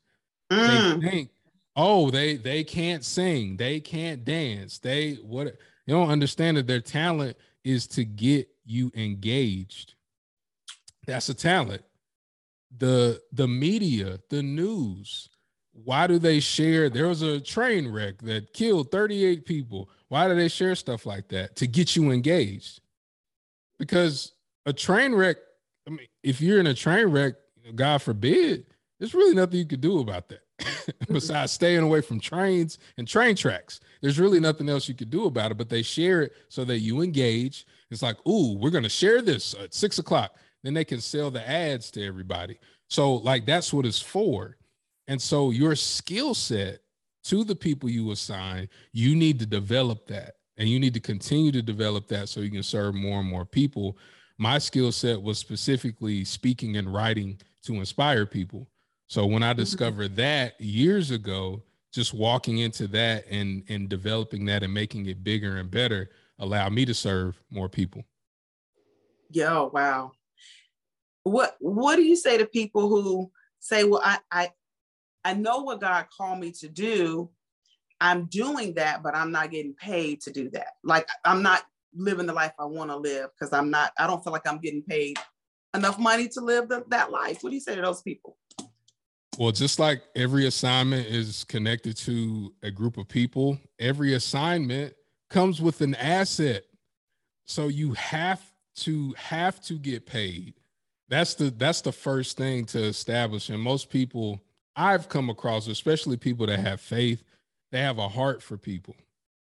Mm. 0.51 1.01
they 1.01 1.10
think, 1.10 1.29
oh, 1.75 2.12
they 2.12 2.36
they 2.36 2.63
can't 2.63 3.03
sing, 3.03 3.58
they 3.58 3.79
can't 3.79 4.24
dance, 4.25 4.79
they 4.79 5.13
what 5.15 5.48
you 5.86 5.96
don't 5.96 6.10
understand 6.10 6.58
that 6.58 6.67
their 6.67 6.81
talent 6.81 7.38
is 7.63 7.88
to 7.88 8.03
get 8.03 8.50
you 8.65 8.91
engaged. 8.96 9.96
That's 11.05 11.29
a 11.29 11.34
talent. 11.34 11.84
The 12.77 13.22
the 13.31 13.48
media, 13.48 14.20
the 14.29 14.43
news, 14.43 15.29
why 15.74 16.08
do 16.08 16.20
they 16.20 16.39
share? 16.39 16.89
There 16.89 17.08
was 17.08 17.22
a 17.22 17.39
train 17.39 17.88
wreck 17.91 18.22
that 18.22 18.53
killed 18.53 18.91
38 18.91 19.46
people. 19.46 19.89
Why 20.10 20.27
do 20.27 20.36
they 20.36 20.48
share 20.48 20.75
stuff 20.75 21.05
like 21.05 21.27
that? 21.29 21.55
To 21.58 21.67
get 21.67 21.96
you 21.96 22.12
engaged. 22.12 22.81
Because 23.79 24.34
a 24.65 24.74
train 24.74 25.15
wreck, 25.15 25.38
I 25.88 25.91
mean, 25.91 26.08
if 26.24 26.41
you're 26.41 26.60
in 26.60 26.67
a 26.67 26.74
train 26.74 27.08
wreck, 27.08 27.34
God 27.75 28.01
forbid, 28.01 28.65
there's 29.01 29.15
really 29.15 29.34
nothing 29.34 29.58
you 29.58 29.65
could 29.65 29.81
do 29.81 30.00
about 30.00 30.29
that 30.29 30.43
besides 31.12 31.51
staying 31.51 31.81
away 31.81 32.01
from 32.01 32.20
trains 32.20 32.77
and 33.00 33.08
train 33.08 33.36
tracks. 33.36 33.79
There's 34.00 34.20
really 34.20 34.39
nothing 34.39 34.70
else 34.70 34.88
you 34.88 34.93
could 34.93 35.10
do 35.10 35.25
about 35.25 35.50
it, 35.50 35.58
but 35.58 35.70
they 35.70 35.81
share 35.81 36.22
it 36.22 36.34
so 36.50 36.63
that 36.65 36.81
you 36.81 37.01
engage. 37.01 37.65
It's 37.89 38.03
like, 38.03 38.17
ooh, 38.27 38.55
we're 38.60 38.70
going 38.70 38.84
to 38.84 38.89
share 38.89 39.24
this 39.24 39.55
at 39.55 39.74
six 39.74 39.98
o'clock. 39.98 40.36
Then 40.63 40.75
they 40.75 40.86
can 40.86 41.01
sell 41.01 41.31
the 41.31 41.48
ads 41.50 41.89
to 41.91 42.05
everybody. 42.05 42.60
So, 42.89 43.15
like, 43.15 43.48
that's 43.48 43.74
what 43.74 43.88
it's 43.88 44.00
for. 44.00 44.58
And 45.08 45.20
so, 45.20 45.50
your 45.50 45.75
skill 45.75 46.36
set 46.36 46.81
to 47.24 47.43
the 47.43 47.55
people 47.55 47.89
you 47.89 48.12
assign, 48.12 48.70
you 48.93 49.15
need 49.15 49.39
to 49.39 49.48
develop 49.48 50.05
that 50.10 50.36
and 50.58 50.70
you 50.70 50.79
need 50.79 50.93
to 50.93 51.00
continue 51.00 51.51
to 51.53 51.63
develop 51.63 52.08
that 52.10 52.29
so 52.29 52.41
you 52.41 52.51
can 52.51 52.62
serve 52.62 52.93
more 52.93 53.20
and 53.20 53.29
more 53.29 53.46
people. 53.46 53.98
My 54.38 54.60
skill 54.60 54.91
set 54.91 55.20
was 55.20 55.39
specifically 55.39 56.24
speaking 56.24 56.77
and 56.77 56.93
writing 56.93 57.41
to 57.63 57.74
inspire 57.75 58.27
people. 58.27 58.67
So 59.12 59.25
when 59.25 59.44
I 59.44 59.51
mm-hmm. 59.51 59.60
discovered 59.60 60.15
that 60.15 60.62
years 60.62 61.12
ago, 61.12 61.63
just 61.91 62.13
walking 62.13 62.60
into 62.60 62.88
that 62.88 63.25
and 63.30 63.62
and 63.68 63.89
developing 63.89 64.46
that 64.46 64.63
and 64.63 64.74
making 64.74 65.08
it 65.08 65.22
bigger 65.22 65.58
and 65.58 65.70
better 65.70 66.12
allowed 66.39 66.72
me 66.72 66.86
to 66.86 66.94
serve 66.94 67.38
more 67.50 67.68
people. 67.68 68.06
Yo, 69.30 69.70
wow. 69.74 70.13
What 71.24 71.58
what 71.60 71.98
do 71.98 72.03
you 72.03 72.15
say 72.15 72.38
to 72.38 72.46
people 72.46 72.88
who 72.88 73.30
say, 73.60 73.84
well, 73.84 74.00
I 74.01 74.20
I 74.32 74.50
I 75.25 75.34
know 75.34 75.58
what 75.58 75.82
God 75.82 76.06
called 76.18 76.39
me 76.39 76.53
to 76.62 76.70
do. 76.70 77.30
I'm 78.00 78.27
doing 78.27 78.75
that, 78.75 79.03
but 79.03 79.13
I'm 79.13 79.34
not 79.34 79.51
getting 79.51 79.74
paid 79.74 80.22
to 80.22 80.32
do 80.32 80.50
that. 80.51 80.75
Like 80.86 81.06
I'm 81.25 81.44
not 81.44 81.63
living 81.94 82.27
the 82.27 82.34
life 82.34 82.53
I 82.58 82.63
want 82.63 82.89
to 82.91 82.96
live 82.96 83.32
because 83.38 83.51
I'm 83.51 83.70
not, 83.70 83.91
I 84.00 84.08
don't 84.08 84.24
feel 84.24 84.32
like 84.32 84.48
I'm 84.48 84.60
getting 84.60 84.84
paid 84.84 85.20
enough 85.75 86.00
money 86.00 86.30
to 86.30 86.39
live 86.39 86.70
the, 86.70 86.86
that 86.88 87.12
life. 87.12 87.44
What 87.44 87.50
do 87.50 87.56
you 87.56 87.62
say 87.62 87.75
to 87.75 87.82
those 87.82 88.01
people? 88.01 88.38
Well, 89.41 89.51
just 89.51 89.79
like 89.79 90.03
every 90.15 90.45
assignment 90.45 91.07
is 91.07 91.45
connected 91.45 91.98
to 91.98 92.53
a 92.62 92.69
group 92.69 92.98
of 93.00 93.07
people, 93.07 93.57
every 93.79 94.13
assignment 94.13 94.93
comes 95.31 95.60
with 95.60 95.81
an 95.81 95.95
asset. 95.95 96.65
So 97.45 97.67
you 97.67 97.93
have 97.93 98.39
to 98.81 99.15
have 99.17 99.60
to 99.62 99.79
get 99.79 100.05
paid. 100.05 100.53
That's 101.10 101.33
the 101.33 101.50
that's 101.50 101.81
the 101.81 101.91
first 101.91 102.38
thing 102.38 102.65
to 102.65 102.83
establish. 102.83 103.50
And 103.50 103.60
most 103.60 103.89
people 103.89 104.43
I've 104.75 105.10
come 105.10 105.27
across, 105.27 105.65
especially 105.65 106.17
people 106.17 106.45
that 106.45 106.60
have 106.60 106.79
faith, 106.79 107.24
they 107.71 107.79
have 107.79 107.98
a 107.98 108.10
heart 108.10 108.43
for 108.43 108.57
people. 108.57 108.95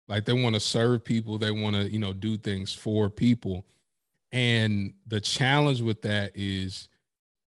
Like 0.09 0.25
they 0.25 0.33
want 0.33 0.55
to 0.55 0.59
serve 0.59 1.05
people, 1.05 1.37
they 1.37 1.51
want 1.51 1.77
to, 1.77 1.89
you 1.89 1.99
know, 1.99 2.11
do 2.11 2.35
things 2.35 2.73
for 2.73 3.09
people. 3.09 3.65
And 4.33 4.95
the 5.07 5.21
challenge 5.21 5.79
with 5.79 6.01
that 6.01 6.33
is 6.35 6.89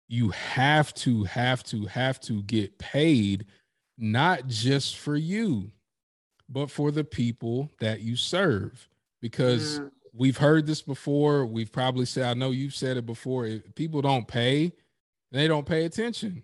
you 0.08 0.30
have 0.30 0.94
to 0.94 1.24
have 1.24 1.62
to 1.64 1.86
have 1.86 2.18
to 2.20 2.42
get 2.44 2.78
paid 2.78 3.46
not 3.98 4.46
just 4.46 4.96
for 4.96 5.16
you 5.16 5.70
but 6.48 6.70
for 6.70 6.90
the 6.90 7.04
people 7.04 7.70
that 7.78 8.00
you 8.00 8.16
serve. 8.16 8.88
Because 9.20 9.80
Mm, 9.80 9.90
we've 10.14 10.38
heard 10.38 10.66
this 10.66 10.80
before. 10.80 11.44
We've 11.44 11.70
probably 11.70 12.06
said 12.06 12.24
i 12.24 12.34
know 12.34 12.50
you've 12.50 12.74
said 12.74 12.96
it 12.96 13.06
before. 13.06 13.46
If 13.46 13.74
people 13.74 14.00
don't 14.02 14.26
pay 14.26 14.72
they 15.30 15.46
don't 15.46 15.66
pay 15.66 15.84
attention. 15.84 16.42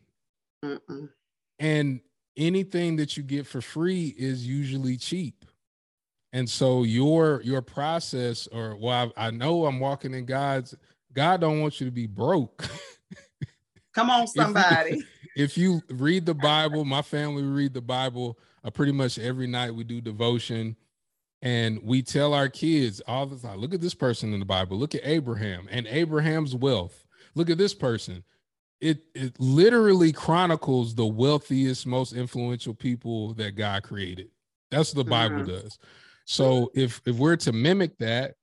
Mm-mm. 0.65 1.11
and 1.59 2.01
anything 2.37 2.97
that 2.97 3.17
you 3.17 3.23
get 3.23 3.47
for 3.47 3.61
free 3.61 4.15
is 4.19 4.47
usually 4.47 4.97
cheap. 4.97 5.45
And 6.33 6.49
so 6.49 6.83
your 6.83 7.41
your 7.43 7.63
process 7.63 8.47
or 8.49 8.77
well 8.77 9.13
I, 9.17 9.29
I 9.29 9.31
know 9.31 9.67
i'm 9.67 9.79
walking 9.79 10.15
in 10.15 10.25
god's 10.25 10.75
god 11.13 11.41
don't 11.41 11.61
want 11.61 11.81
you 11.81 11.87
to 11.87 11.93
be 11.93 12.07
broke 12.07 12.69
Come 13.95 14.11
on, 14.11 14.27
somebody. 14.27 15.07
if 15.37 15.57
you 15.57 15.83
read 15.91 16.27
the 16.27 16.35
Bible, 16.35 16.85
my 16.85 17.03
family 17.03 17.43
read 17.43 17.75
the 17.75 17.81
Bible 17.81 18.39
uh, 18.65 18.71
pretty 18.71 18.93
much 18.93 19.19
every 19.19 19.47
night. 19.47 19.75
We 19.75 19.85
do 19.85 20.01
devotion, 20.01 20.77
and 21.43 21.81
we 21.83 22.03
tell 22.03 22.35
our 22.35 22.49
kids 22.49 23.01
all 23.07 23.27
the 23.27 23.37
time. 23.37 23.59
Look 23.59 23.75
at 23.75 23.81
this 23.81 23.95
person 23.95 24.33
in 24.33 24.41
the 24.41 24.47
Bible. 24.47 24.77
Look 24.77 24.95
at 24.95 25.03
Abraham 25.05 25.69
and 25.71 25.87
Abraham's 25.87 26.55
wealth. 26.55 27.05
Look 27.35 27.51
at 27.51 27.59
this 27.59 27.75
person. 27.75 28.25
It 28.81 29.05
it 29.15 29.39
literally 29.39 30.13
chronicles 30.13 30.95
the 30.95 31.07
wealthiest, 31.07 31.87
most 31.87 32.13
influential 32.13 32.75
people 32.75 33.35
that 33.35 33.53
God 33.53 33.83
created. 33.83 34.31
That's 34.71 34.95
what 34.95 35.05
the 35.05 35.11
Bible 35.11 35.43
Mhm. 35.43 35.47
does. 35.47 35.79
So 36.25 36.71
if 36.75 37.01
if 37.07 37.17
we're 37.17 37.37
to 37.37 37.53
mimic 37.53 37.97
that, 37.99 38.35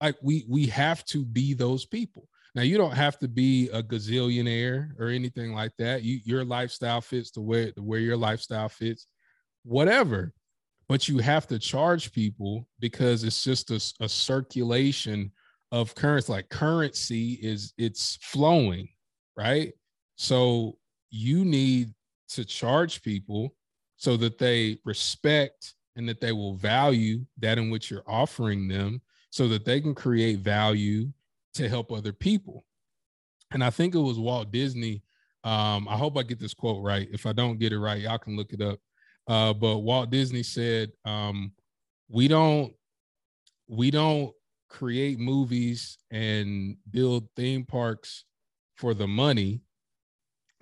like 0.00 0.16
we 0.22 0.44
we 0.48 0.66
have 0.66 1.04
to 1.06 1.24
be 1.24 1.54
those 1.54 1.84
people. 1.84 2.28
Now 2.58 2.64
you 2.64 2.76
don't 2.76 2.96
have 2.96 3.20
to 3.20 3.28
be 3.28 3.68
a 3.68 3.84
gazillionaire 3.84 4.90
or 4.98 5.10
anything 5.10 5.52
like 5.52 5.70
that. 5.78 6.02
You 6.02 6.18
your 6.24 6.44
lifestyle 6.44 7.00
fits 7.00 7.30
to 7.32 7.40
where 7.40 7.70
to 7.70 7.80
where 7.80 8.00
your 8.00 8.16
lifestyle 8.16 8.68
fits, 8.68 9.06
whatever. 9.62 10.32
But 10.88 11.06
you 11.06 11.18
have 11.18 11.46
to 11.46 11.60
charge 11.60 12.10
people 12.10 12.66
because 12.80 13.22
it's 13.22 13.44
just 13.44 13.70
a, 13.70 14.04
a 14.04 14.08
circulation 14.08 15.30
of 15.70 15.94
currency. 15.94 16.32
Like 16.32 16.48
currency 16.48 17.34
is 17.34 17.74
it's 17.78 18.18
flowing, 18.22 18.88
right? 19.36 19.72
So 20.16 20.78
you 21.10 21.44
need 21.44 21.94
to 22.30 22.44
charge 22.44 23.02
people 23.02 23.54
so 23.98 24.16
that 24.16 24.38
they 24.38 24.78
respect 24.84 25.74
and 25.94 26.08
that 26.08 26.20
they 26.20 26.32
will 26.32 26.56
value 26.56 27.24
that 27.38 27.56
in 27.56 27.70
which 27.70 27.88
you're 27.88 28.02
offering 28.08 28.66
them 28.66 29.00
so 29.30 29.46
that 29.46 29.64
they 29.64 29.80
can 29.80 29.94
create 29.94 30.40
value 30.40 31.12
to 31.58 31.68
help 31.68 31.92
other 31.92 32.12
people. 32.12 32.64
And 33.52 33.62
I 33.62 33.70
think 33.70 33.94
it 33.94 34.00
was 34.00 34.18
Walt 34.18 34.50
Disney. 34.50 35.02
Um, 35.44 35.88
I 35.88 35.96
hope 35.96 36.16
I 36.16 36.22
get 36.22 36.40
this 36.40 36.54
quote 36.54 36.82
right. 36.82 37.08
If 37.12 37.26
I 37.26 37.32
don't 37.32 37.58
get 37.58 37.72
it 37.72 37.78
right, 37.78 38.00
y'all 38.00 38.18
can 38.18 38.36
look 38.36 38.52
it 38.52 38.60
up. 38.60 38.78
Uh, 39.26 39.52
but 39.52 39.78
Walt 39.78 40.10
Disney 40.10 40.42
said, 40.42 40.90
um, 41.04 41.52
"We 42.08 42.28
don't, 42.28 42.72
we 43.68 43.90
don't 43.90 44.32
create 44.68 45.18
movies 45.18 45.98
and 46.10 46.76
build 46.90 47.28
theme 47.36 47.64
parks 47.64 48.24
for 48.76 48.94
the 48.94 49.06
money. 49.06 49.60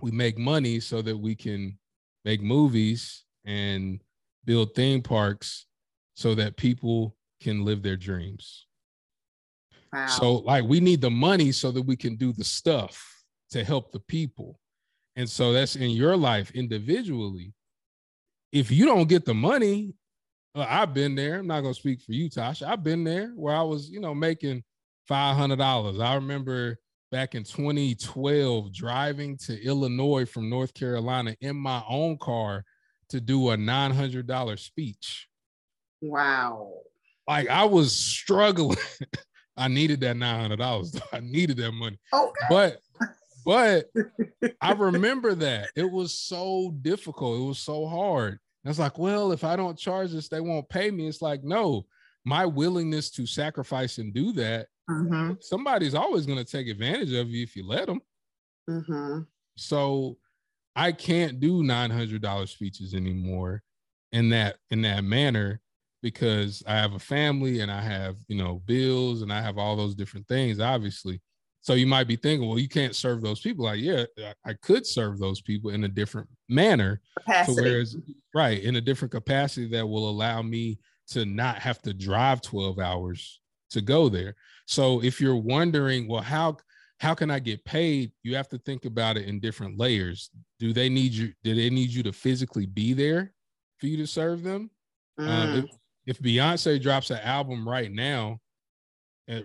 We 0.00 0.11
make 0.11 0.38
money 0.38 0.81
so 0.81 1.03
that 1.03 1.17
we 1.17 1.35
can 1.35 1.79
make 2.25 2.43
movies 2.43 3.25
and 3.45 4.03
build 4.45 4.75
theme 4.75 5.03
parks 5.03 5.67
so 6.15 6.35
that 6.35 6.57
people 6.57 7.17
can 7.41 7.65
live 7.65 7.83
their 7.83 7.97
dreams. 7.97 8.67
Wow. 9.93 10.07
So, 10.07 10.35
like, 10.35 10.64
we 10.64 10.81
need 10.81 11.00
the 11.00 11.11
money 11.11 11.52
so 11.52 11.71
that 11.71 11.83
we 11.83 11.97
can 11.97 12.16
do 12.16 12.33
the 12.33 12.45
stuff 12.45 13.05
to 13.50 13.64
help 13.64 13.93
the 13.93 14.00
people. 14.00 14.59
And 15.16 15.28
so 15.28 15.52
that's 15.52 15.76
in 15.76 15.90
your 15.90 16.16
life 16.16 16.50
individually. 16.50 17.55
If 18.52 18.71
you 18.71 18.85
don't 18.85 19.09
get 19.09 19.25
the 19.25 19.35
money, 19.35 19.95
uh, 20.55 20.66
I've 20.69 20.95
been 20.95 21.14
there. 21.14 21.38
I'm 21.38 21.47
not 21.47 21.62
going 21.62 21.75
to 21.75 21.81
speak 21.81 22.00
for 22.02 22.12
you, 22.12 22.28
Tasha. 22.28 22.66
I've 22.66 22.83
been 22.83 23.05
there 23.05 23.28
where 23.35 23.55
I 23.55 23.62
was, 23.62 23.90
you 23.90 24.00
know, 24.00 24.14
making 24.14 24.62
$500. 25.11 26.05
I 26.05 26.14
remember 26.14 26.78
back 27.12 27.35
in 27.35 27.45
2012 27.45 28.75
driving 28.75 29.37
to 29.38 29.62
Illinois 29.64 30.26
from 30.26 30.50
North 30.50 30.75
Carolina 30.75 31.37
in 31.40 31.57
my 31.57 31.83
own 31.88 32.19
car 32.19 32.64
to 33.11 33.21
do 33.21 33.50
a 33.50 33.57
$900 33.57 34.59
speech. 34.59 35.28
Wow. 36.00 36.73
Like 37.28 37.49
I 37.49 37.64
was 37.64 37.95
struggling. 37.95 38.78
I 39.57 39.69
needed 39.69 40.01
that 40.01 40.17
$900. 40.17 41.03
I 41.13 41.21
needed 41.21 41.57
that 41.59 41.73
money. 41.73 41.99
Okay. 42.13 42.33
But 42.49 42.79
but 43.45 43.87
I 44.61 44.73
remember 44.73 45.35
that. 45.37 45.69
It 45.77 45.91
was 45.91 46.19
so 46.19 46.75
difficult. 46.83 47.41
It 47.41 47.45
was 47.45 47.59
so 47.61 47.87
hard. 47.87 48.41
And 48.65 48.71
it's 48.71 48.81
like, 48.81 48.99
well, 48.99 49.31
if 49.31 49.45
I 49.45 49.55
don't 49.55 49.79
charge 49.79 50.11
this, 50.11 50.29
they 50.29 50.41
won't 50.41 50.69
pay 50.69 50.91
me. 50.91 51.07
It's 51.07 51.23
like, 51.23 51.45
no, 51.45 51.87
my 52.25 52.45
willingness 52.45 53.11
to 53.13 53.25
sacrifice 53.25 53.99
and 53.99 54.13
do 54.13 54.33
that, 54.33 54.67
mm-hmm. 54.91 55.35
somebody's 55.41 55.95
always 55.95 56.27
going 56.27 56.39
to 56.39 56.45
take 56.45 56.67
advantage 56.67 57.13
of 57.13 57.29
you 57.31 57.45
if 57.45 57.55
you 57.55 57.65
let 57.65 57.87
them. 57.87 58.01
Mm-hmm. 58.69 59.21
So 59.57 60.19
I 60.75 60.91
can't 60.91 61.39
do 61.39 61.63
$900 61.63 62.49
speeches 62.49 62.95
anymore 62.95 63.63
in 64.11 64.31
that 64.31 64.57
in 64.71 64.83
that 64.83 65.05
manner 65.05 65.61
because 66.03 66.62
I 66.67 66.75
have 66.75 66.95
a 66.95 66.99
family 66.99 67.61
and 67.61 67.71
I 67.71 67.81
have, 67.81 68.17
you 68.29 68.37
know, 68.37 68.62
bills 68.67 69.23
and 69.23 69.33
I 69.33 69.41
have 69.41 69.59
all 69.59 69.76
those 69.76 69.95
different 69.95 70.29
things 70.29 70.61
obviously. 70.61 71.21
So 71.67 71.75
you 71.75 71.87
might 71.88 72.07
be 72.07 72.15
thinking, 72.15 72.49
well, 72.49 72.61
you 72.61 72.69
can't 72.69 72.95
serve 72.95 73.23
those 73.23 73.41
people. 73.41 73.65
Like, 73.65 73.81
yeah, 73.81 74.05
I 74.45 74.53
could 74.62 74.87
serve 74.87 75.19
those 75.19 75.41
people 75.41 75.71
in 75.71 75.83
a 75.83 75.88
different 75.88 76.29
manner. 76.49 77.00
Capacity. 77.19 77.57
So 77.57 77.62
whereas, 77.62 77.97
right, 78.33 78.62
in 78.62 78.76
a 78.76 78.81
different 78.81 79.11
capacity 79.11 79.67
that 79.71 79.85
will 79.85 80.09
allow 80.09 80.43
me 80.43 80.79
to 81.09 81.26
not 81.26 81.59
have 81.59 81.83
to 81.83 81.92
drive 81.92 82.40
12 82.40 82.79
hours 82.79 83.40
to 83.70 83.81
go 83.81 84.09
there. 84.09 84.37
So 84.66 85.03
if 85.03 85.20
you're 85.20 85.35
wondering, 85.35 86.07
well, 86.07 86.23
how 86.23 86.59
how 86.99 87.14
can 87.14 87.31
I 87.31 87.40
get 87.40 87.64
paid? 87.64 88.12
You 88.23 88.37
have 88.37 88.49
to 88.49 88.59
think 88.59 88.85
about 88.85 89.16
it 89.16 89.27
in 89.27 89.40
different 89.40 89.79
layers. 89.79 90.31
Do 90.59 90.73
they 90.73 90.88
need 90.88 91.12
you? 91.12 91.33
Do 91.42 91.55
they 91.55 91.68
need 91.68 91.90
you 91.90 92.03
to 92.05 92.12
physically 92.12 92.66
be 92.66 92.92
there 92.92 93.33
for 93.79 93.87
you 93.87 93.97
to 93.99 94.07
serve 94.07 94.42
them? 94.42 94.70
Mm. 95.18 95.29
Um, 95.29 95.68
if, 96.07 96.19
Beyonce 96.21 96.81
drops 96.81 97.11
an 97.11 97.19
album 97.19 97.69
right 97.69 97.90
now, 97.90 98.38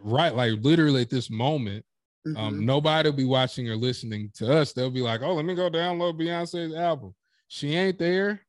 right, 0.03 0.35
like 0.35 0.53
literally 0.61 1.01
at 1.01 1.09
this 1.09 1.29
moment, 1.29 1.85
um, 2.25 2.33
mm-hmm. 2.33 2.43
um, 2.43 2.65
nobody 2.65 3.09
will 3.09 3.17
be 3.17 3.25
watching 3.25 3.67
or 3.69 3.75
listening 3.75 4.31
to 4.35 4.51
us. 4.53 4.73
They'll 4.73 4.91
be 4.91 5.01
like, 5.01 5.21
"Oh, 5.23 5.33
let 5.33 5.45
me 5.45 5.55
go 5.55 5.69
download 5.69 6.19
Beyonce's 6.19 6.75
album." 6.75 7.15
She 7.47 7.75
ain't 7.75 7.97
there. 7.97 8.41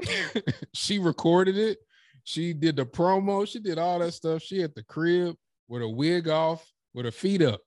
she 0.74 0.98
recorded 0.98 1.56
it. 1.56 1.78
She 2.24 2.52
did 2.52 2.76
the 2.76 2.86
promo. 2.86 3.46
She 3.46 3.58
did 3.58 3.78
all 3.78 3.98
that 3.98 4.12
stuff. 4.12 4.42
She 4.42 4.62
at 4.62 4.74
the 4.74 4.82
crib 4.82 5.36
with 5.68 5.82
a 5.82 5.88
wig 5.88 6.28
off, 6.28 6.66
with 6.94 7.04
her 7.04 7.10
feet 7.10 7.42
up. 7.42 7.60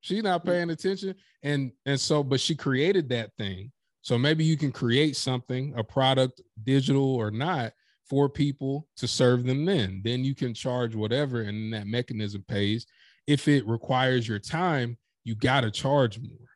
She's 0.00 0.22
not 0.22 0.42
mm. 0.42 0.46
paying 0.46 0.70
attention. 0.70 1.14
And 1.42 1.72
and 1.86 2.00
so, 2.00 2.22
but 2.22 2.40
she 2.40 2.54
created 2.54 3.08
that 3.10 3.32
thing. 3.36 3.72
So 4.02 4.16
maybe 4.16 4.44
you 4.44 4.56
can 4.56 4.72
create 4.72 5.16
something, 5.16 5.74
a 5.76 5.84
product, 5.84 6.40
digital 6.62 7.14
or 7.14 7.30
not, 7.30 7.72
for 8.08 8.28
people 8.28 8.86
to 8.96 9.06
serve 9.06 9.44
them 9.44 9.64
then. 9.64 10.00
Then 10.04 10.24
you 10.24 10.34
can 10.34 10.54
charge 10.54 10.94
whatever, 10.94 11.42
and 11.42 11.72
that 11.72 11.86
mechanism 11.86 12.44
pays. 12.48 12.86
If 13.26 13.48
it 13.48 13.66
requires 13.66 14.26
your 14.26 14.38
time, 14.38 14.96
you 15.24 15.34
gotta 15.34 15.70
charge 15.70 16.18
more. 16.18 16.48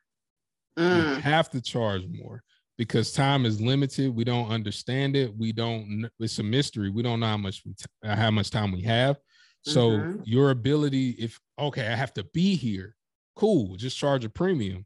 Mm. 0.77 1.15
You 1.15 1.21
have 1.21 1.49
to 1.51 1.61
charge 1.61 2.03
more 2.07 2.43
because 2.77 3.11
time 3.11 3.45
is 3.45 3.61
limited. 3.61 4.15
We 4.15 4.23
don't 4.23 4.49
understand 4.49 5.15
it. 5.15 5.35
We 5.37 5.51
don't. 5.51 6.09
It's 6.19 6.39
a 6.39 6.43
mystery. 6.43 6.89
We 6.89 7.03
don't 7.03 7.19
know 7.19 7.27
how 7.27 7.37
much 7.37 7.61
we 7.65 7.75
how 8.03 8.31
much 8.31 8.49
time 8.49 8.71
we 8.71 8.81
have. 8.81 9.17
So 9.65 9.91
mm-hmm. 9.91 10.21
your 10.25 10.49
ability, 10.49 11.11
if 11.11 11.39
okay, 11.59 11.87
I 11.87 11.95
have 11.95 12.13
to 12.13 12.23
be 12.33 12.55
here 12.55 12.95
cool, 13.35 13.75
just 13.75 13.97
charge 13.97 14.25
a 14.25 14.29
premium. 14.29 14.85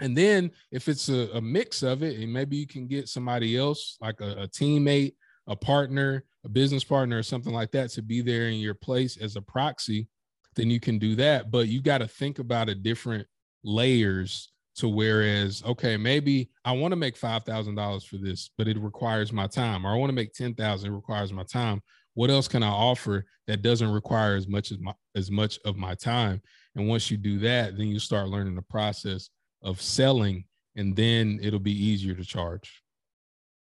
And 0.00 0.16
then 0.16 0.50
if 0.70 0.88
it's 0.88 1.08
a, 1.08 1.30
a 1.34 1.40
mix 1.40 1.82
of 1.82 2.02
it, 2.02 2.18
and 2.18 2.32
maybe 2.32 2.56
you 2.56 2.66
can 2.66 2.86
get 2.86 3.08
somebody 3.08 3.56
else, 3.56 3.96
like 4.00 4.20
a, 4.20 4.42
a 4.42 4.48
teammate, 4.48 5.14
a 5.46 5.56
partner, 5.56 6.24
a 6.44 6.48
business 6.48 6.84
partner, 6.84 7.18
or 7.18 7.22
something 7.22 7.52
like 7.52 7.70
that, 7.72 7.90
to 7.90 8.02
be 8.02 8.20
there 8.20 8.48
in 8.48 8.54
your 8.54 8.74
place 8.74 9.16
as 9.16 9.36
a 9.36 9.42
proxy, 9.42 10.08
then 10.54 10.70
you 10.70 10.80
can 10.80 10.98
do 10.98 11.14
that. 11.16 11.50
But 11.50 11.68
you 11.68 11.80
got 11.82 11.98
to 11.98 12.08
think 12.08 12.38
about 12.38 12.68
a 12.68 12.74
different 12.74 13.26
layers 13.64 14.52
to 14.76 14.88
whereas 14.88 15.62
okay 15.64 15.96
maybe 15.96 16.50
i 16.62 16.70
want 16.70 16.92
to 16.92 16.96
make 16.96 17.18
$5000 17.18 18.06
for 18.06 18.18
this 18.18 18.50
but 18.58 18.68
it 18.68 18.78
requires 18.78 19.32
my 19.32 19.46
time 19.46 19.86
or 19.86 19.92
i 19.92 19.96
want 19.96 20.10
to 20.10 20.14
make 20.14 20.34
10000 20.34 20.92
it 20.92 20.94
requires 20.94 21.32
my 21.32 21.42
time 21.44 21.80
what 22.12 22.28
else 22.28 22.46
can 22.46 22.62
i 22.62 22.68
offer 22.68 23.24
that 23.46 23.62
doesn't 23.62 23.90
require 23.90 24.36
as 24.36 24.46
much 24.46 24.70
as 24.70 24.78
my 24.78 24.92
as 25.14 25.30
much 25.30 25.58
of 25.64 25.76
my 25.76 25.94
time 25.94 26.42
and 26.76 26.86
once 26.86 27.10
you 27.10 27.16
do 27.16 27.38
that, 27.38 27.76
then 27.76 27.88
you 27.88 27.98
start 27.98 28.28
learning 28.28 28.54
the 28.54 28.62
process 28.62 29.30
of 29.62 29.80
selling, 29.80 30.44
and 30.76 30.94
then 30.94 31.40
it'll 31.42 31.58
be 31.58 31.72
easier 31.72 32.14
to 32.14 32.24
charge. 32.24 32.82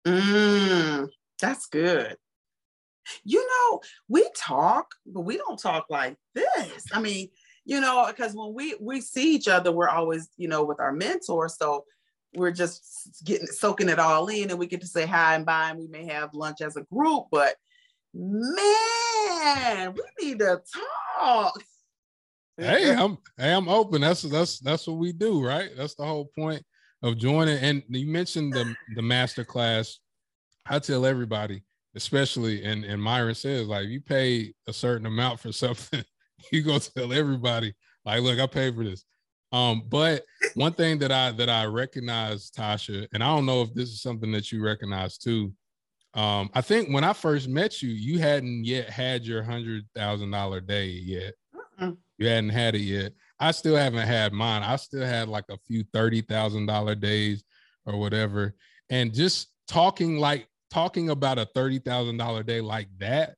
Mm, 0.07 1.09
that's 1.41 1.67
good. 1.67 2.15
You 3.23 3.45
know, 3.45 3.81
we 4.07 4.29
talk, 4.35 4.87
but 5.05 5.21
we 5.21 5.37
don't 5.37 5.59
talk 5.59 5.87
like 5.89 6.15
this. 6.35 6.85
I 6.93 7.01
mean, 7.01 7.29
you 7.65 7.81
know, 7.81 8.05
because 8.07 8.33
when 8.33 8.53
we 8.53 8.75
we 8.79 9.01
see 9.01 9.35
each 9.35 9.47
other, 9.47 9.71
we're 9.71 9.89
always, 9.89 10.29
you 10.37 10.47
know, 10.47 10.63
with 10.63 10.79
our 10.79 10.93
mentor. 10.93 11.49
So 11.49 11.85
we're 12.35 12.51
just 12.51 13.23
getting 13.25 13.47
soaking 13.47 13.89
it 13.89 13.99
all 13.99 14.27
in, 14.27 14.49
and 14.49 14.59
we 14.59 14.67
get 14.67 14.81
to 14.81 14.87
say 14.87 15.05
hi 15.05 15.35
and 15.35 15.45
bye, 15.45 15.71
and 15.71 15.79
we 15.79 15.87
may 15.87 16.05
have 16.05 16.33
lunch 16.33 16.61
as 16.61 16.77
a 16.77 16.83
group. 16.83 17.25
But 17.31 17.55
man, 18.13 19.93
we 19.93 20.27
need 20.27 20.39
to 20.39 20.61
talk 21.13 21.61
hey, 22.61 22.93
I'm 22.93 23.17
hey, 23.37 23.53
I'm 23.53 23.69
open. 23.69 24.01
That's 24.01 24.21
that's 24.23 24.59
that's 24.59 24.87
what 24.87 24.97
we 24.97 25.11
do, 25.11 25.43
right? 25.43 25.69
That's 25.75 25.95
the 25.95 26.05
whole 26.05 26.25
point 26.35 26.63
of 27.03 27.17
joining. 27.17 27.57
And 27.57 27.83
you 27.89 28.07
mentioned 28.07 28.53
the 28.53 28.75
the 28.95 29.01
master 29.01 29.43
class. 29.43 29.99
I 30.65 30.79
tell 30.79 31.05
everybody, 31.05 31.63
especially 31.95 32.63
and 32.63 32.83
and 32.85 33.01
Myron 33.01 33.35
says, 33.35 33.67
like 33.67 33.87
you 33.87 34.01
pay 34.01 34.53
a 34.67 34.73
certain 34.73 35.05
amount 35.05 35.39
for 35.39 35.51
something, 35.51 36.03
you 36.51 36.63
go 36.63 36.79
tell 36.79 37.13
everybody, 37.13 37.73
like, 38.05 38.21
look, 38.21 38.39
I 38.39 38.47
paid 38.47 38.75
for 38.75 38.83
this. 38.83 39.05
Um, 39.51 39.83
but 39.89 40.23
one 40.53 40.73
thing 40.73 40.99
that 40.99 41.11
I 41.11 41.31
that 41.31 41.49
I 41.49 41.65
recognize, 41.65 42.51
Tasha, 42.51 43.07
and 43.13 43.23
I 43.23 43.27
don't 43.27 43.45
know 43.45 43.61
if 43.61 43.73
this 43.73 43.89
is 43.89 44.01
something 44.01 44.31
that 44.31 44.51
you 44.51 44.63
recognize 44.63 45.17
too. 45.17 45.53
Um, 46.13 46.49
I 46.53 46.61
think 46.61 46.89
when 46.89 47.03
I 47.03 47.13
first 47.13 47.47
met 47.47 47.81
you, 47.81 47.89
you 47.89 48.19
hadn't 48.19 48.65
yet 48.65 48.89
had 48.89 49.25
your 49.25 49.43
hundred 49.43 49.85
thousand 49.95 50.31
dollar 50.31 50.61
day 50.61 50.87
yet. 50.87 51.33
Mm-mm. 51.79 51.97
You 52.17 52.27
hadn't 52.27 52.49
had 52.49 52.75
it 52.75 52.81
yet. 52.81 53.13
I 53.39 53.51
still 53.51 53.75
haven't 53.75 54.07
had 54.07 54.33
mine. 54.33 54.63
I 54.63 54.75
still 54.75 55.05
had 55.05 55.27
like 55.27 55.45
a 55.49 55.57
few 55.67 55.83
thirty 55.93 56.21
thousand 56.21 56.65
dollar 56.65 56.95
days 56.95 57.43
or 57.85 57.97
whatever. 57.97 58.55
And 58.89 59.13
just 59.13 59.49
talking 59.67 60.17
like 60.17 60.47
talking 60.71 61.09
about 61.09 61.37
a 61.37 61.45
thirty 61.53 61.79
thousand 61.79 62.17
dollar 62.17 62.43
day 62.43 62.61
like 62.61 62.87
that. 62.99 63.35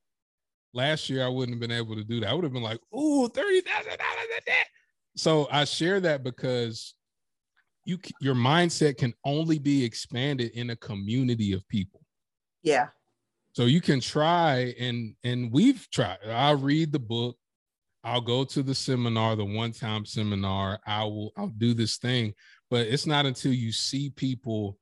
Last 0.72 1.08
year 1.08 1.24
I 1.24 1.28
wouldn't 1.28 1.54
have 1.54 1.60
been 1.60 1.76
able 1.76 1.96
to 1.96 2.04
do 2.04 2.20
that. 2.20 2.30
I 2.30 2.34
would 2.34 2.44
have 2.44 2.52
been 2.52 2.62
like, 2.62 2.80
"Ooh, 2.94 3.28
thirty 3.28 3.60
thousand 3.60 3.98
dollars 3.98 4.28
a 4.38 4.40
day." 4.44 4.62
so 5.16 5.48
I 5.50 5.64
share 5.64 6.00
that 6.00 6.22
because 6.22 6.94
you 7.84 7.98
your 8.20 8.34
mindset 8.34 8.96
can 8.96 9.12
only 9.24 9.58
be 9.58 9.84
expanded 9.84 10.52
in 10.52 10.70
a 10.70 10.76
community 10.76 11.52
of 11.52 11.66
people. 11.68 12.00
Yeah. 12.62 12.88
So 13.52 13.66
you 13.66 13.80
can 13.80 14.00
try 14.00 14.74
and 14.78 15.14
and 15.22 15.52
we've 15.52 15.86
tried. 15.92 16.18
I'll 16.28 16.56
read 16.56 16.92
the 16.92 16.98
book. 16.98 17.36
I'll 18.02 18.20
go 18.20 18.44
to 18.44 18.62
the 18.62 18.74
seminar, 18.74 19.34
the 19.34 19.44
one-time 19.44 20.04
seminar. 20.04 20.78
I 20.86 21.04
will 21.04 21.32
I'll 21.36 21.48
do 21.48 21.74
this 21.74 21.96
thing, 21.98 22.34
but 22.70 22.86
it's 22.86 23.06
not 23.06 23.26
until 23.26 23.52
you 23.52 23.72
see 23.72 24.10
people 24.10 24.78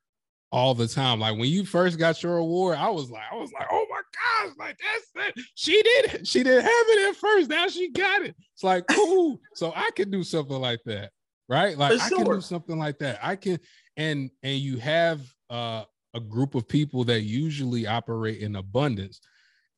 all 0.53 0.75
the 0.75 0.87
time. 0.87 1.19
Like 1.19 1.38
when 1.38 1.49
you 1.49 1.65
first 1.65 1.99
got 1.99 2.23
your 2.23 2.37
award, 2.37 2.77
I 2.77 2.91
was 2.91 3.11
like, 3.11 3.25
I 3.33 3.37
was 3.37 3.51
like, 3.53 3.67
oh 3.71 3.87
my 3.91 4.03
gosh, 4.47 4.55
like 4.59 4.79
that's 4.79 5.29
it. 5.29 5.45
She 5.55 5.83
did 5.83 6.29
She 6.29 6.43
didn't 6.43 6.62
have 6.62 6.71
it 6.88 7.09
at 7.09 7.17
first. 7.17 7.51
Now 7.51 7.67
she 7.69 7.91
got 7.91 8.23
it. 8.23 8.37
It's 8.55 8.62
like, 8.62 8.85
cool. 8.91 9.41
so 9.55 9.73
I 9.75 9.91
can 9.97 10.11
do 10.11 10.23
something 10.23 10.61
like 10.61 10.81
that. 10.85 11.11
Right. 11.49 11.77
Like 11.77 11.99
sure. 12.01 12.21
I 12.21 12.23
can 12.23 12.35
do 12.35 12.41
something 12.41 12.79
like 12.79 12.99
that. 12.99 13.19
I 13.23 13.37
can, 13.37 13.59
and 13.97 14.31
and 14.43 14.59
you 14.59 14.77
have 14.79 15.21
uh 15.51 15.85
a 16.15 16.21
group 16.21 16.55
of 16.55 16.69
people 16.69 17.05
that 17.05 17.23
usually 17.23 17.87
operate 17.87 18.41
in 18.41 18.57
abundance. 18.57 19.21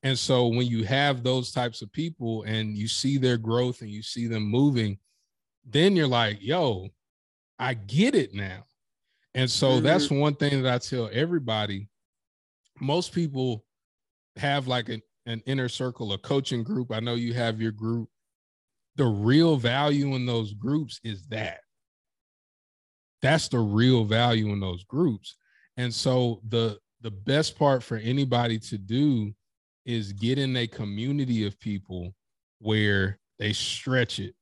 And 0.03 0.19
so 0.19 0.49
when 0.49 0.67
you 0.67 0.85
have 0.85 1.23
those 1.23 1.53
types 1.53 1.81
of 1.81 1.93
people 1.93 2.43
and 2.43 2.77
you 2.77 2.89
see 2.89 3.17
their 3.17 3.39
growth 3.39 3.81
and 3.81 3.91
you 3.91 4.03
see 4.03 4.27
them 4.27 4.43
moving, 4.43 4.99
then 5.65 5.97
you're 5.97 6.09
like, 6.09 6.39
yo, 6.43 6.89
I 7.59 7.75
get 7.75 8.15
it 8.15 8.35
now. 8.35 8.65
And 9.35 9.51
so 9.51 9.71
mm-hmm. 9.71 9.85
that's 9.85 10.11
one 10.11 10.35
thing 10.35 10.63
that 10.63 10.75
I 10.75 10.79
tell 10.79 11.11
everybody. 11.13 11.89
Most 12.81 13.13
people 13.13 13.65
have 14.37 14.67
like 14.67 14.89
an, 14.89 15.03
an 15.27 15.43
inner 15.47 15.69
circle, 15.69 16.13
a 16.13 16.19
coaching 16.19 16.63
group. 16.63 16.93
I 16.93 17.01
know 17.01 17.15
you 17.15 17.35
have 17.35 17.61
your 17.61 17.73
group. 17.73 18.09
The 18.97 19.07
real 19.07 19.57
value 19.57 20.15
in 20.15 20.27
those 20.27 20.53
groups 20.53 21.01
is 21.03 21.27
that. 21.27 21.61
That's 23.23 23.49
the 23.49 23.59
real 23.59 24.05
value 24.05 24.53
in 24.53 24.61
those 24.61 24.85
groups. 24.85 25.37
And 25.77 25.93
so 25.93 26.41
the 26.49 26.79
the 27.01 27.11
best 27.11 27.59
part 27.59 27.83
for 27.83 27.97
anybody 27.97 28.59
to 28.59 28.79
do 28.79 29.35
is 29.85 30.13
get 30.13 30.39
in 30.39 30.57
a 30.57 30.67
community 30.67 31.47
of 31.47 31.61
people 31.61 32.15
where 32.61 33.19
they 33.39 33.53
stretch 33.53 34.19
it, 34.19 34.35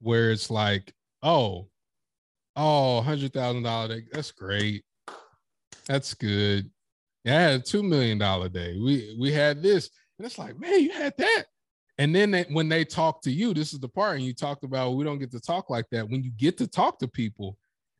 where 0.00 0.32
it's 0.32 0.50
like, 0.50 0.92
oh, 1.22 1.68
Oh, 2.56 3.00
hundred 3.00 3.32
thousand 3.32 3.62
dollar 3.64 3.88
day. 3.88 4.04
That's 4.12 4.30
great. 4.30 4.84
That's 5.86 6.14
good. 6.14 6.70
Yeah, 7.24 7.58
two 7.58 7.82
million 7.82 8.18
dollar 8.18 8.48
day. 8.48 8.78
We 8.78 9.16
we 9.18 9.32
had 9.32 9.62
this, 9.62 9.90
and 10.18 10.26
it's 10.26 10.38
like, 10.38 10.58
man, 10.58 10.80
you 10.80 10.92
had 10.92 11.14
that. 11.18 11.44
And 11.98 12.14
then 12.14 12.32
they, 12.32 12.42
when 12.50 12.68
they 12.68 12.84
talk 12.84 13.22
to 13.22 13.30
you, 13.30 13.54
this 13.54 13.72
is 13.72 13.80
the 13.80 13.88
part, 13.88 14.16
and 14.16 14.24
you 14.24 14.34
talked 14.34 14.64
about 14.64 14.92
we 14.92 15.04
don't 15.04 15.18
get 15.18 15.30
to 15.32 15.40
talk 15.40 15.70
like 15.70 15.86
that. 15.90 16.08
When 16.08 16.22
you 16.22 16.30
get 16.32 16.58
to 16.58 16.66
talk 16.66 16.98
to 16.98 17.08
people, 17.08 17.56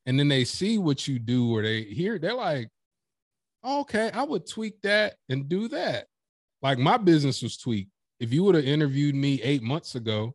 and 0.07 0.19
then 0.19 0.29
they 0.29 0.45
see 0.45 0.79
what 0.79 1.09
you 1.09 1.19
do, 1.19 1.55
or 1.55 1.63
they 1.63 1.83
hear, 1.83 2.19
they're 2.19 2.35
like, 2.35 2.69
oh, 3.63 3.81
okay, 3.81 4.11
I 4.13 4.23
would 4.23 4.49
tweak 4.49 4.81
that 4.83 5.15
and 5.29 5.49
do 5.49 5.69
that. 5.69 6.07
Like 6.63 6.79
my 6.79 6.97
business 6.97 7.43
was 7.43 7.57
tweaked. 7.57 7.91
If 8.21 8.33
you 8.33 8.45
would 8.45 8.55
have 8.55 8.65
interviewed 8.65 9.15
me 9.15 9.41
eight 9.43 9.63
months 9.63 9.95
ago, 9.97 10.35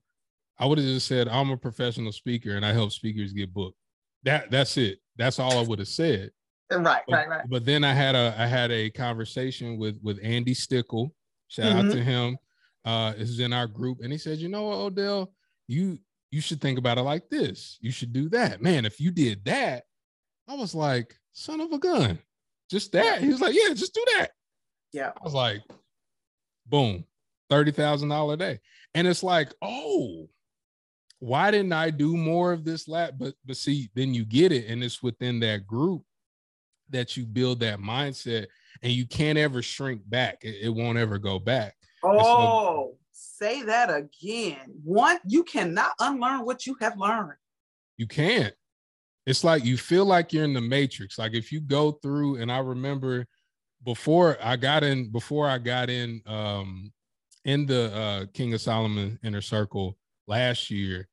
I 0.57 0.65
would 0.65 0.77
have 0.77 0.87
just 0.87 1.07
said 1.07 1.27
I'm 1.27 1.51
a 1.51 1.57
professional 1.57 2.11
speaker 2.11 2.55
and 2.55 2.65
I 2.65 2.73
help 2.73 2.91
speakers 2.91 3.33
get 3.33 3.53
booked. 3.53 3.78
That 4.23 4.51
that's 4.51 4.77
it. 4.77 4.99
That's 5.17 5.39
all 5.39 5.57
I 5.57 5.67
would 5.67 5.79
have 5.79 5.87
said. 5.87 6.31
Right, 6.71 7.01
but, 7.07 7.13
right, 7.13 7.29
right. 7.29 7.49
But 7.49 7.65
then 7.65 7.83
I 7.83 7.93
had 7.93 8.15
a 8.15 8.35
I 8.37 8.45
had 8.45 8.71
a 8.71 8.89
conversation 8.89 9.77
with 9.77 9.99
with 10.03 10.19
Andy 10.23 10.53
Stickle. 10.53 11.13
Shout 11.47 11.65
mm-hmm. 11.65 11.87
out 11.87 11.93
to 11.93 12.03
him. 12.03 12.37
Uh, 12.85 13.13
is 13.17 13.39
in 13.39 13.53
our 13.53 13.67
group, 13.67 13.99
and 14.01 14.11
he 14.11 14.17
said, 14.17 14.37
"You 14.37 14.49
know 14.49 14.63
what, 14.63 14.75
Odell, 14.75 15.33
you 15.67 15.99
you 16.31 16.41
should 16.41 16.61
think 16.61 16.79
about 16.79 16.97
it 16.97 17.01
like 17.01 17.29
this. 17.29 17.77
You 17.81 17.91
should 17.91 18.13
do 18.13 18.29
that, 18.29 18.61
man. 18.61 18.85
If 18.85 18.99
you 18.99 19.11
did 19.11 19.43
that, 19.45 19.83
I 20.47 20.55
was 20.55 20.73
like, 20.73 21.15
son 21.33 21.59
of 21.59 21.71
a 21.71 21.77
gun, 21.77 22.19
just 22.71 22.91
that." 22.93 23.21
He 23.21 23.27
was 23.27 23.41
like, 23.41 23.53
"Yeah, 23.53 23.73
just 23.73 23.93
do 23.93 24.03
that." 24.17 24.31
Yeah. 24.93 25.09
I 25.09 25.23
was 25.23 25.33
like, 25.33 25.61
boom, 26.65 27.03
thirty 27.49 27.71
thousand 27.71 28.09
dollar 28.09 28.35
a 28.35 28.37
day, 28.37 28.59
and 28.93 29.07
it's 29.07 29.23
like, 29.23 29.53
oh, 29.61 30.29
why 31.19 31.51
didn't 31.51 31.73
I 31.73 31.89
do 31.89 32.15
more 32.15 32.51
of 32.53 32.63
this 32.63 32.87
lap? 32.87 33.13
But 33.17 33.35
but 33.45 33.57
see, 33.57 33.89
then 33.93 34.13
you 34.13 34.25
get 34.25 34.51
it, 34.51 34.67
and 34.67 34.83
it's 34.83 35.03
within 35.03 35.39
that 35.41 35.67
group 35.67 36.03
that 36.89 37.15
you 37.15 37.25
build 37.25 37.59
that 37.59 37.79
mindset, 37.79 38.47
and 38.81 38.91
you 38.91 39.05
can't 39.05 39.37
ever 39.37 39.61
shrink 39.61 40.01
back. 40.09 40.39
It, 40.41 40.55
it 40.61 40.69
won't 40.69 40.97
ever 40.97 41.17
go 41.17 41.37
back. 41.37 41.75
Oh, 42.03 42.21
so, 42.21 42.97
say 43.11 43.63
that 43.63 43.89
again. 43.93 44.57
One, 44.83 45.19
you 45.25 45.43
cannot 45.43 45.91
unlearn 45.99 46.45
what 46.45 46.65
you 46.65 46.75
have 46.79 46.97
learned. 46.97 47.37
You 47.97 48.07
can't. 48.07 48.53
It's 49.25 49.43
like 49.43 49.65
you 49.65 49.77
feel 49.77 50.05
like 50.05 50.31
you're 50.31 50.45
in 50.45 50.53
the 50.53 50.61
matrix. 50.61 51.19
Like 51.19 51.33
if 51.33 51.51
you 51.51 51.59
go 51.59 51.91
through, 51.91 52.37
and 52.37 52.51
I 52.51 52.59
remember 52.59 53.27
before 53.83 54.37
I 54.41 54.55
got 54.55 54.83
in, 54.83 55.11
before 55.11 55.47
I 55.47 55.57
got 55.57 55.89
in 55.89 56.21
um 56.25 56.93
in 57.43 57.65
the 57.65 57.93
uh 57.93 58.25
King 58.33 58.53
of 58.53 58.61
Solomon 58.61 59.19
inner 59.21 59.41
circle 59.41 59.97
last 60.27 60.71
year, 60.71 61.08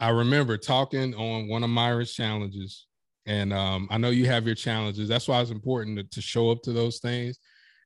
I 0.00 0.10
remember 0.10 0.56
talking 0.56 1.14
on 1.14 1.48
one 1.48 1.64
of 1.64 1.70
Myron's 1.70 2.12
challenges, 2.12 2.86
and 3.26 3.52
um, 3.52 3.88
I 3.90 3.98
know 3.98 4.10
you 4.10 4.26
have 4.26 4.46
your 4.46 4.54
challenges. 4.54 5.08
That's 5.08 5.26
why 5.26 5.40
it's 5.40 5.50
important 5.50 5.98
to, 5.98 6.04
to, 6.04 6.20
show 6.22 6.50
up 6.50 6.62
to 6.62 6.72
those 6.72 6.98
things. 6.98 7.38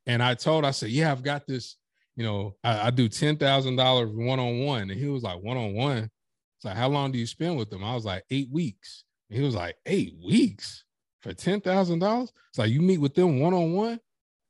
And 0.07 0.23
I 0.23 0.35
told, 0.35 0.65
I 0.65 0.73
said, 0.73 0.91
yeah, 0.91 1.11
I've 1.11 1.23
got 1.23 1.47
this. 1.47 1.77
You 2.17 2.25
know, 2.25 2.57
I, 2.63 2.89
I 2.89 2.91
do 2.91 3.09
ten 3.09 3.37
thousand 3.39 3.77
dollars 3.77 4.11
one 4.13 4.39
on 4.39 4.61
one, 4.61 4.91
and 4.91 5.01
he 5.01 5.07
was 5.07 5.23
like, 5.23 5.43
one 5.43 5.57
on 5.57 5.73
one. 5.73 6.11
It's 6.59 6.65
like, 6.65 6.77
how 6.77 6.89
long 6.89 7.11
do 7.13 7.19
you 7.19 7.27
spend 7.27 7.57
with 7.57 7.71
them? 7.71 7.83
I 7.83 7.95
was 7.95 8.05
like, 8.05 8.25
eight 8.31 8.51
weeks. 8.53 9.05
And 9.31 9.39
he 9.39 9.45
was 9.45 9.55
like, 9.55 9.77
eight 9.87 10.15
weeks 10.25 10.85
for 11.23 11.33
ten 11.33 11.61
thousand 11.61 12.01
dollars. 12.01 12.33
It's 12.51 12.59
like 12.59 12.71
you 12.71 12.83
meet 12.83 13.01
with 13.01 13.15
them 13.15 13.41
one 13.41 13.55
on 13.55 13.73
one. 13.73 13.99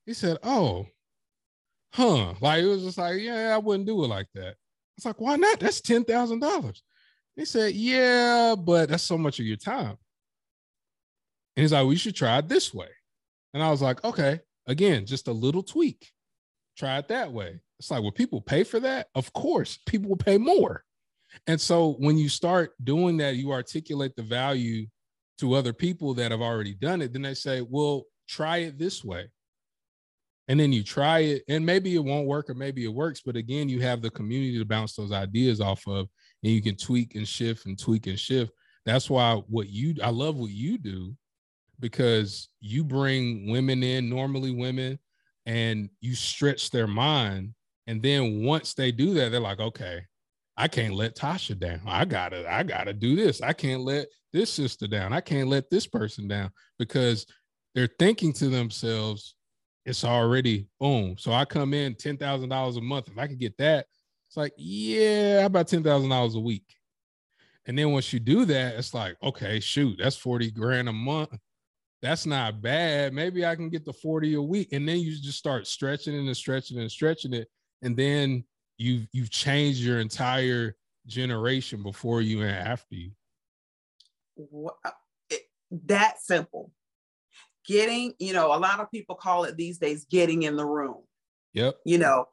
He 0.05 0.15
said, 0.15 0.39
oh, 0.43 0.87
huh? 1.93 2.35
Like 2.41 2.65
it 2.65 2.67
was 2.67 2.83
just 2.83 2.99
like, 2.99 3.21
yeah, 3.21 3.55
I 3.55 3.59
wouldn't 3.59 3.87
do 3.87 4.03
it 4.03 4.09
like 4.09 4.27
that. 4.35 4.57
It's 4.97 5.07
like, 5.07 5.21
why 5.21 5.37
not? 5.37 5.61
That's 5.61 5.81
ten 5.81 6.05
thousand 6.05 6.41
dollars. 6.41 6.83
He 7.37 7.45
said, 7.45 7.75
Yeah, 7.75 8.55
but 8.59 8.89
that's 8.89 9.03
so 9.03 9.19
much 9.19 9.41
of 9.41 9.47
your 9.47 9.57
time. 9.57 9.97
And 11.57 11.63
he's 11.63 11.73
like, 11.73 11.87
We 11.87 11.97
should 11.97 12.17
try 12.17 12.39
it 12.39 12.49
this 12.49 12.73
way. 12.73 12.89
And 13.55 13.63
I 13.63 13.71
was 13.71 13.83
like, 13.83 14.05
Okay, 14.05 14.41
again, 14.67 15.07
just 15.07 15.29
a 15.29 15.33
little 15.33 15.63
tweak. 15.63 16.11
Try 16.77 16.99
it 16.99 17.09
that 17.09 17.33
way. 17.33 17.61
It's 17.79 17.91
like, 17.91 18.03
will 18.03 18.13
people 18.13 18.41
pay 18.41 18.65
for 18.65 18.81
that? 18.81 19.09
Of 19.15 19.33
course, 19.33 19.79
people 19.87 20.09
will 20.09 20.17
pay 20.17 20.39
more. 20.39 20.85
And 21.47 21.61
so 21.61 21.95
when 21.99 22.17
you 22.17 22.29
start 22.29 22.73
doing 22.83 23.17
that, 23.19 23.37
you 23.37 23.51
articulate 23.53 24.15
the 24.17 24.23
value 24.23 24.87
to 25.39 25.55
other 25.55 25.73
people 25.73 26.15
that 26.15 26.31
have 26.31 26.41
already 26.41 26.75
done 26.75 27.03
it. 27.03 27.13
Then 27.13 27.23
they 27.23 27.35
say, 27.35 27.61
Well, 27.61 28.05
try 28.29 28.59
it 28.59 28.79
this 28.79 29.05
way 29.05 29.29
and 30.49 30.59
then 30.59 30.73
you 30.73 30.83
try 30.83 31.21
it 31.21 31.43
and 31.49 31.65
maybe 31.65 31.95
it 31.95 32.05
won't 32.05 32.27
work 32.27 32.51
or 32.51 32.55
maybe 32.55 32.85
it 32.85 32.93
works 32.93 33.21
but 33.25 33.37
again 33.37 33.69
you 33.69 33.81
have 33.81 34.03
the 34.03 34.11
community 34.11 34.59
to 34.59 34.65
bounce 34.65 34.95
those 34.95 35.13
ideas 35.13 35.61
off 35.61 35.87
of 35.87 36.09
and 36.43 36.53
you 36.53 36.63
can 36.63 36.77
tweak 36.77 37.15
and 37.15 37.27
shift 37.27 37.67
and 37.67 37.79
tweak 37.79 38.07
and 38.07 38.19
shift. 38.19 38.53
That's 38.85 39.09
why 39.09 39.35
what 39.49 39.69
you 39.69 39.95
i 40.03 40.11
love 40.11 40.37
what 40.37 40.51
you 40.51 40.79
do 40.79 41.15
because 41.81 42.49
you 42.61 42.85
bring 42.85 43.51
women 43.51 43.83
in 43.83 44.09
normally 44.09 44.53
women 44.53 44.99
and 45.47 45.89
you 46.01 46.15
stretch 46.15 46.71
their 46.71 46.87
mind. 46.87 47.55
And 47.87 48.01
then 48.03 48.45
once 48.45 48.75
they 48.75 48.93
do 48.93 49.15
that 49.15 49.31
they're 49.31 49.41
like 49.41 49.61
okay 49.61 50.03
i 50.57 50.69
can't 50.69 50.95
let 50.95 51.17
tasha 51.17 51.59
down. 51.59 51.81
I 51.87 52.05
gotta 52.05 52.51
i 52.53 52.63
gotta 52.63 52.93
do 52.93 53.17
this. 53.17 53.41
I 53.41 53.53
can't 53.53 53.83
let 53.83 54.09
this 54.33 54.53
sister 54.53 54.87
down. 54.87 55.13
I 55.13 55.21
can't 55.21 55.49
let 55.49 55.71
this 55.71 55.87
person 55.87 56.27
down 56.29 56.51
because 56.79 57.27
they're 57.75 57.89
thinking 57.99 58.33
to 58.35 58.49
themselves 58.49 59.35
it's 59.85 60.05
already 60.05 60.69
boom. 60.79 61.17
So 61.19 61.33
I 61.33 61.45
come 61.45 61.75
in 61.75 61.95
ten 61.95 62.17
thousand 62.17 62.49
dollars 62.49 62.77
a 62.77 62.81
month. 62.81 63.09
If 63.09 63.19
I 63.19 63.27
can 63.27 63.39
get 63.39 63.57
that, 63.59 63.87
it's 64.33 64.37
like 64.39 64.55
yeah, 64.57 65.45
about 65.45 65.69
ten 65.69 65.83
thousand 65.83 66.09
dollars 66.09 66.37
a 66.37 66.41
week. 66.41 66.65
And 67.67 67.77
then 67.77 67.93
once 67.93 68.15
you 68.15 68.19
do 68.19 68.47
that, 68.47 68.77
it's 68.77 68.95
like 68.95 69.15
okay, 69.23 69.61
shoot, 69.61 69.99
that's 69.99 70.17
forty 70.17 70.51
grand 70.51 70.89
a 70.89 70.93
month. 70.93 71.37
That's 72.01 72.25
not 72.25 72.63
bad. 72.63 73.13
Maybe 73.13 73.45
I 73.45 73.55
can 73.55 73.69
get 73.69 73.85
the 73.85 73.93
forty 73.93 74.33
a 74.33 74.41
week, 74.41 74.73
and 74.73 74.89
then 74.89 75.01
you 75.01 75.11
just 75.21 75.37
start 75.37 75.67
stretching 75.67 76.17
and 76.17 76.35
stretching 76.35 76.79
and 76.79 76.91
stretching 76.91 77.35
it, 77.35 77.47
and 77.83 77.95
then 77.95 78.43
you've 78.79 79.07
you've 79.13 79.29
changed 79.29 79.81
your 79.81 80.01
entire 80.01 80.77
generation 81.07 81.83
before 81.83 82.23
you 82.23 82.41
and 82.41 82.53
after 82.53 82.95
you. 82.95 83.11
That 85.71 86.23
simple 86.23 86.73
getting, 87.67 88.15
you 88.19 88.33
know, 88.33 88.47
a 88.47 88.57
lot 88.57 88.81
of 88.81 88.91
people 88.91 89.15
call 89.15 89.45
it 89.45 89.59
these 89.59 89.77
days 89.77 90.07
getting 90.11 90.45
in 90.45 90.57
the 90.57 90.65
room. 90.65 91.03
Yep. 91.53 91.77
You 91.85 91.99
know, 91.99 92.29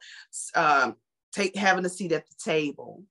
um, 0.54 0.96
take 1.32 1.56
having 1.56 1.84
a 1.84 1.88
seat 1.88 2.12
at 2.12 2.28
the 2.28 2.34
table, 2.42 3.02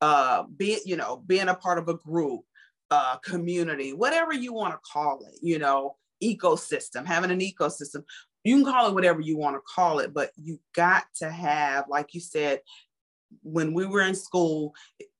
uh, 0.00 0.44
be 0.56 0.78
you 0.84 0.96
know, 0.96 1.22
being 1.26 1.48
a 1.48 1.54
part 1.54 1.78
of 1.78 1.88
a 1.88 1.94
group, 1.94 2.42
uh, 2.90 3.16
community, 3.18 3.92
whatever 3.92 4.32
you 4.32 4.52
want 4.52 4.74
to 4.74 4.80
call 4.92 5.24
it, 5.26 5.38
you 5.42 5.58
know, 5.58 5.96
ecosystem, 6.22 7.06
having 7.06 7.30
an 7.30 7.40
ecosystem. 7.40 8.04
You 8.44 8.56
can 8.56 8.72
call 8.72 8.88
it 8.88 8.94
whatever 8.94 9.22
you 9.22 9.38
want 9.38 9.56
to 9.56 9.62
call 9.74 10.00
it, 10.00 10.12
but 10.12 10.30
you 10.36 10.60
got 10.74 11.04
to 11.20 11.30
have, 11.30 11.86
like 11.88 12.12
you 12.12 12.20
said, 12.20 12.60
when 13.42 13.72
we 13.72 13.86
were 13.86 14.02
in 14.02 14.14
school, 14.14 14.74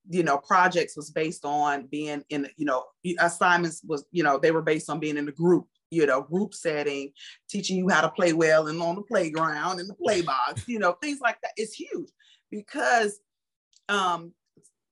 you 0.09 0.23
know 0.23 0.39
projects 0.39 0.97
was 0.97 1.11
based 1.11 1.45
on 1.45 1.87
being 1.87 2.23
in 2.29 2.49
you 2.57 2.67
know 2.67 2.85
assignments 3.21 3.83
was 3.87 4.05
you 4.13 4.23
know 4.23 4.39
they 4.39 4.51
were 4.51 4.63
based 4.63 4.91
on 4.91 5.01
being 5.01 5.17
in 5.17 5.29
a 5.29 5.33
group 5.33 5.67
you 5.91 6.05
know 6.07 6.23
group 6.23 6.55
setting 6.55 7.11
teaching 7.49 7.77
you 7.77 7.89
how 7.89 8.01
to 8.01 8.11
play 8.11 8.33
well 8.33 8.67
and 8.69 8.81
on 8.81 8.97
the 8.97 9.03
playground 9.03 9.81
and 9.81 9.89
the 9.89 9.95
play 9.95 10.21
box 10.21 10.67
you 10.67 10.79
know 10.79 10.93
things 11.03 11.21
like 11.21 11.39
that 11.43 11.53
it's 11.57 11.75
huge 11.75 12.11
because 12.55 13.19
um 13.89 14.33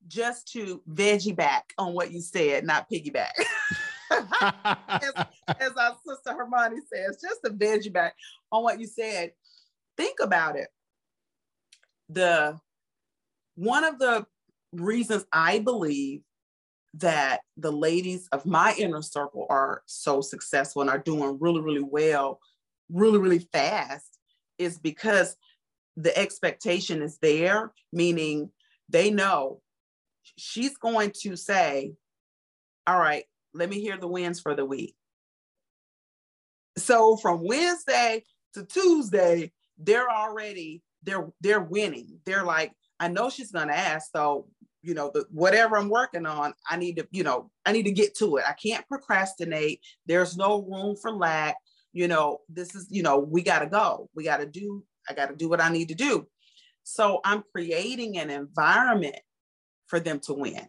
just 0.07 0.51
to 0.51 0.81
veggie 0.89 1.35
back 1.35 1.73
on 1.77 1.93
what 1.93 2.11
you 2.11 2.21
said 2.21 2.65
not 2.65 2.89
piggyback. 2.91 3.31
As, 4.11 5.13
as 5.59 5.71
our 5.71 5.97
sister 6.05 6.37
hermione 6.37 6.81
says 6.93 7.19
just 7.19 7.41
to 7.43 7.49
veggie 7.49 7.91
back 7.91 8.13
on 8.51 8.61
what 8.61 8.79
you 8.79 8.85
said 8.85 9.31
think 9.97 10.19
about 10.21 10.55
it. 10.55 10.67
The 12.09 12.59
one 13.55 13.83
of 13.83 13.97
the 13.97 14.25
reasons 14.71 15.25
I 15.31 15.59
believe 15.59 16.21
that 16.95 17.41
the 17.57 17.71
ladies 17.71 18.27
of 18.31 18.45
my 18.45 18.75
inner 18.77 19.01
circle 19.01 19.47
are 19.49 19.81
so 19.87 20.21
successful 20.21 20.81
and 20.81 20.91
are 20.91 20.99
doing 20.99 21.37
really, 21.39 21.61
really 21.61 21.83
well, 21.83 22.39
really, 22.91 23.17
really 23.17 23.39
fast 23.39 24.19
is 24.59 24.77
because 24.77 25.35
the 25.95 26.17
expectation 26.17 27.01
is 27.01 27.17
there, 27.19 27.71
meaning 27.91 28.49
they 28.89 29.11
know 29.11 29.61
she's 30.37 30.77
going 30.77 31.11
to 31.21 31.35
say, 31.35 31.93
All 32.87 32.99
right, 32.99 33.25
let 33.53 33.69
me 33.69 33.79
hear 33.79 33.97
the 33.97 34.07
wins 34.07 34.39
for 34.39 34.55
the 34.55 34.65
week. 34.65 34.95
So 36.77 37.17
from 37.17 37.45
Wednesday 37.45 38.23
to 38.53 38.65
Tuesday, 38.65 39.51
they're 39.77 40.09
already 40.09 40.81
they're 41.03 41.31
they're 41.41 41.61
winning. 41.61 42.19
They're 42.25 42.43
like, 42.43 42.71
I 42.99 43.07
know 43.07 43.29
she's 43.29 43.51
gonna 43.51 43.73
ask, 43.73 44.11
so 44.11 44.47
you 44.83 44.93
know, 44.93 45.09
the 45.13 45.25
whatever 45.31 45.77
I'm 45.77 45.89
working 45.89 46.25
on, 46.25 46.53
I 46.69 46.75
need 46.75 46.97
to, 46.97 47.07
you 47.11 47.23
know, 47.23 47.49
I 47.65 47.71
need 47.71 47.83
to 47.83 47.91
get 47.91 48.15
to 48.17 48.37
it. 48.37 48.43
I 48.47 48.53
can't 48.53 48.87
procrastinate. 48.87 49.79
There's 50.05 50.35
no 50.37 50.61
room 50.61 50.97
for 51.01 51.11
lack. 51.11 51.55
You 51.93 52.09
know, 52.09 52.39
this 52.49 52.75
is, 52.75 52.87
you 52.89 53.01
know, 53.01 53.17
we 53.17 53.41
got 53.43 53.59
to 53.59 53.67
go. 53.67 54.09
We 54.13 54.25
got 54.25 54.37
to 54.37 54.45
do, 54.45 54.83
I 55.09 55.13
got 55.13 55.29
to 55.29 55.35
do 55.35 55.49
what 55.49 55.61
I 55.61 55.69
need 55.69 55.89
to 55.89 55.95
do. 55.95 56.27
So 56.83 57.21
I'm 57.23 57.43
creating 57.51 58.17
an 58.17 58.29
environment 58.29 59.19
for 59.87 59.99
them 59.99 60.19
to 60.21 60.33
win. 60.33 60.67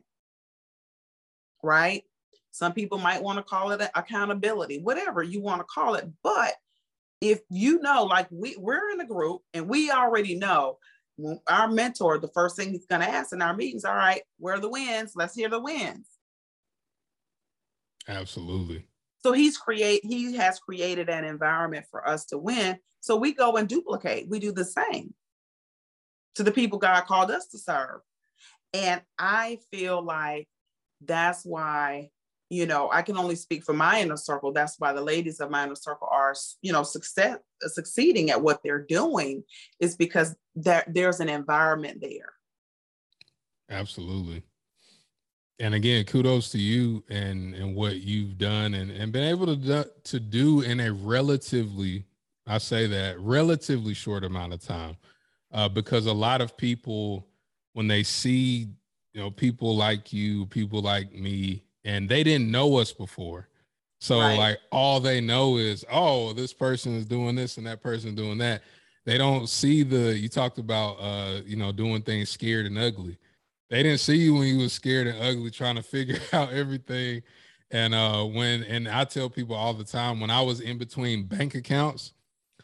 Right? 1.63 2.05
Some 2.51 2.73
people 2.73 2.99
might 2.99 3.23
want 3.23 3.39
to 3.39 3.43
call 3.43 3.73
it 3.73 3.91
accountability, 3.95 4.79
whatever 4.79 5.23
you 5.23 5.41
want 5.41 5.61
to 5.61 5.65
call 5.65 5.97
it. 5.97 6.09
But 6.23 6.55
if 7.21 7.41
you 7.51 7.81
know, 7.81 8.05
like 8.05 8.29
we, 8.31 8.55
we're 8.57 8.91
in 8.91 9.01
a 9.01 9.07
group 9.07 9.41
and 9.55 9.69
we 9.69 9.91
already 9.91 10.37
know 10.37 10.79
mm, 11.19 11.39
our 11.49 11.69
mentor, 11.69 12.19
the 12.19 12.29
first 12.29 12.57
thing 12.57 12.71
he's 12.71 12.87
going 12.87 13.01
to 13.01 13.09
ask 13.09 13.33
in 13.33 13.43
our 13.43 13.57
meetings, 13.57 13.85
all 13.85 13.97
right, 13.97 14.23
where 14.39 14.55
are 14.55 14.61
the 14.61 14.69
wins? 14.69 15.13
Let's 15.17 15.35
hear 15.35 15.49
the 15.49 15.61
wins. 15.61 16.07
Absolutely. 18.07 18.87
So 19.25 19.33
he's 19.33 19.57
create 19.57 20.05
he 20.05 20.35
has 20.35 20.59
created 20.59 21.09
an 21.09 21.25
environment 21.25 21.87
for 21.91 22.07
us 22.07 22.27
to 22.27 22.37
win. 22.37 22.79
So 23.01 23.17
we 23.17 23.33
go 23.33 23.57
and 23.57 23.67
duplicate. 23.67 24.29
We 24.29 24.39
do 24.39 24.53
the 24.53 24.67
same 24.67 25.15
to 26.35 26.43
the 26.43 26.53
people 26.53 26.79
God 26.79 27.07
called 27.07 27.31
us 27.31 27.47
to 27.49 27.59
serve. 27.59 28.01
And 28.75 29.01
I 29.19 29.61
feel 29.71 30.03
like 30.03 30.47
that's 31.01 31.43
why 31.43 32.11
you 32.51 32.67
know, 32.67 32.91
I 32.93 33.01
can 33.01 33.17
only 33.17 33.37
speak 33.37 33.65
for 33.65 33.73
my 33.73 34.03
inner 34.03 34.19
circle. 34.19 34.53
That's 34.53 34.79
why 34.79 34.93
the 34.93 35.01
ladies 35.01 35.41
of 35.41 35.51
my 35.51 35.65
inner 35.65 35.75
circle 35.75 36.07
are, 36.13 36.35
you 36.61 36.73
know, 36.73 36.83
success 36.83 37.39
succeeding 37.63 38.31
at 38.31 38.43
what 38.43 38.61
they're 38.63 38.85
doing 38.85 39.43
is 39.81 39.97
because 39.97 40.37
there, 40.55 40.85
there's 40.87 41.21
an 41.21 41.31
environment 41.31 41.99
there. 42.03 42.35
Absolutely. 43.71 44.43
And 45.61 45.75
again, 45.75 46.05
kudos 46.05 46.51
to 46.51 46.59
you 46.59 47.05
and 47.09 47.55
and 47.55 47.75
what 47.75 47.97
you've 48.01 48.39
done 48.39 48.75
and, 48.75 48.91
and 48.91 49.13
been 49.13 49.29
able 49.29 49.47
to 49.47 49.57
do, 49.57 49.85
to 50.05 50.21
do 50.21 50.63
in 50.63 50.81
a 50.81 50.93
relatively, 50.93 52.05
I 52.47 52.59
say 52.59 52.87
that 52.89 53.21
relatively 53.21 53.95
short 53.95 54.25
amount 54.25 54.53
of 54.53 54.63
time, 54.63 54.97
uh, 55.53 55.69
because 55.69 56.07
a 56.07 56.13
lot 56.13 56.41
of 56.41 56.57
people 56.57 57.29
when 57.75 57.87
they 57.87 58.03
see 58.03 58.69
you 59.13 59.21
know 59.21 59.31
people 59.31 59.77
like 59.77 60.13
you, 60.13 60.47
people 60.47 60.83
like 60.83 61.13
me 61.13 61.63
and 61.85 62.09
they 62.09 62.25
didn't 62.25 62.51
know 62.51 62.77
us 62.79 62.93
before. 62.93 63.49
So 64.01 64.21
right. 64.21 64.37
like 64.37 64.59
all 64.71 65.01
they 65.01 65.21
know 65.21 65.57
is, 65.57 65.85
oh, 65.91 66.33
this 66.33 66.53
person 66.53 66.95
is 66.95 67.07
doing 67.07 67.37
this 67.37 67.57
and 67.57 67.67
that 67.67 67.83
person 67.83 68.15
doing 68.15 68.39
that. 68.39 68.63
They 69.07 69.19
don't 69.19 69.49
see 69.49 69.83
the 69.83 70.19
you 70.19 70.29
talked 70.29 70.59
about 70.59 70.95
uh, 70.95 71.41
you 71.47 71.57
know, 71.57 71.73
doing 71.73 72.03
things 72.03 72.31
scared 72.31 72.67
and 72.67 72.79
ugly. 72.79 73.19
They 73.71 73.83
didn't 73.83 74.01
see 74.01 74.17
you 74.17 74.35
when 74.35 74.47
you 74.47 74.59
was 74.59 74.73
scared 74.73 75.07
and 75.07 75.23
ugly 75.23 75.51
trying 75.51 75.77
to 75.77 75.83
figure 75.83 76.19
out 76.33 76.53
everything. 76.53 77.23
And 77.71 77.95
uh 77.95 78.25
when 78.25 78.63
and 78.65 78.89
I 78.89 79.05
tell 79.05 79.31
people 79.31 79.57
all 79.57 79.75
the 79.75 79.85
time 79.85 80.21
when 80.21 80.31
I 80.31 80.43
was 80.43 80.61
in 80.61 80.79
between 80.79 81.25
bank 81.25 81.55
accounts, 81.55 82.13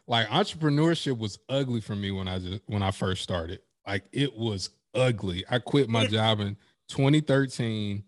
like 0.06 0.28
entrepreneurship 0.28 1.18
was 1.18 1.38
ugly 1.48 1.80
for 1.80 1.96
me 1.96 2.10
when 2.10 2.28
I 2.28 2.38
just 2.38 2.62
when 2.66 2.82
I 2.82 2.90
first 2.90 3.22
started. 3.22 3.60
Like 3.86 4.04
it 4.12 4.36
was 4.36 4.70
ugly. 4.94 5.44
I 5.50 5.58
quit 5.58 5.88
my 5.88 6.06
job 6.06 6.40
in 6.40 6.56
2013 6.88 8.04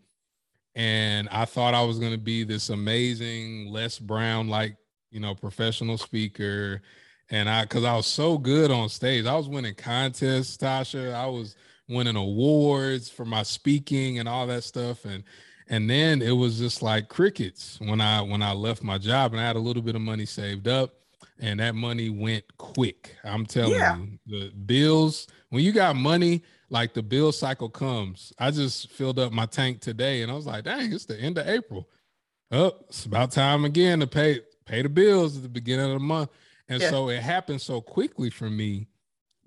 and 0.75 1.29
I 1.31 1.45
thought 1.45 1.75
I 1.75 1.83
was 1.83 1.99
going 1.99 2.13
to 2.13 2.19
be 2.19 2.45
this 2.45 2.71
amazing 2.71 3.67
Les 3.71 3.99
Brown 3.99 4.49
like 4.49 4.77
you 5.11 5.21
know 5.21 5.35
professional 5.35 5.99
speaker, 5.99 6.81
and 7.31 7.49
I 7.49 7.63
because 7.63 7.85
I 7.85 7.95
was 7.97 8.07
so 8.07 8.39
good 8.39 8.71
on 8.71 8.89
stage, 8.89 9.27
I 9.27 9.37
was 9.37 9.49
winning 9.49 9.75
contests, 9.75 10.57
Tasha. 10.57 11.15
I 11.15 11.27
was 11.27 11.57
winning 11.88 12.16
awards 12.16 13.09
for 13.09 13.25
my 13.25 13.42
speaking 13.42 14.18
and 14.18 14.29
all 14.29 14.47
that 14.47 14.64
stuff, 14.64 15.05
and 15.05 15.25
and 15.68 15.88
then 15.88 16.23
it 16.23 16.33
was 16.33 16.59
just 16.59 16.83
like 16.83 17.09
crickets 17.09 17.79
when 17.81 18.01
I 18.01 18.21
when 18.21 18.42
I 18.42 18.53
left 18.53 18.83
my 18.83 18.99
job, 18.99 19.33
and 19.33 19.40
I 19.40 19.47
had 19.47 19.57
a 19.57 19.61
little 19.61 19.83
bit 19.83 19.95
of 19.95 20.03
money 20.03 20.27
saved 20.27 20.68
up. 20.68 20.95
And 21.38 21.59
that 21.59 21.75
money 21.75 22.09
went 22.09 22.45
quick. 22.57 23.16
I'm 23.25 23.47
telling 23.47 23.73
yeah. 23.73 23.97
you, 23.97 24.18
the 24.27 24.51
bills, 24.51 25.27
when 25.49 25.64
you 25.64 25.73
got 25.73 25.97
money, 25.97 26.42
like 26.73 26.95
the 26.95 27.03
bill 27.03 27.31
cycle 27.33 27.68
comes. 27.68 28.33
I 28.38 28.51
just 28.51 28.90
filled 28.90 29.18
up 29.18 29.31
my 29.31 29.47
tank 29.47 29.81
today 29.81 30.23
and 30.23 30.33
I 30.33 30.35
was 30.35 30.47
like, 30.47 30.64
dang, 30.64 30.92
it's 30.92 31.05
the 31.05 31.21
end 31.21 31.37
of 31.38 31.47
April. 31.47 31.88
Oh, 32.51 32.73
it's 32.88 33.05
about 33.05 33.31
time 33.31 33.64
again 33.64 34.01
to 34.01 34.07
pay 34.07 34.40
pay 34.64 34.83
the 34.83 34.88
bills 34.88 35.37
at 35.37 35.42
the 35.42 35.49
beginning 35.49 35.87
of 35.87 35.92
the 35.92 35.99
month. 35.99 36.31
And 36.68 36.81
yeah. 36.81 36.90
so 36.90 37.11
it 37.11 37.23
happened 37.23 37.61
so 37.61 37.81
quickly 37.81 38.31
for 38.31 38.49
me. 38.49 38.88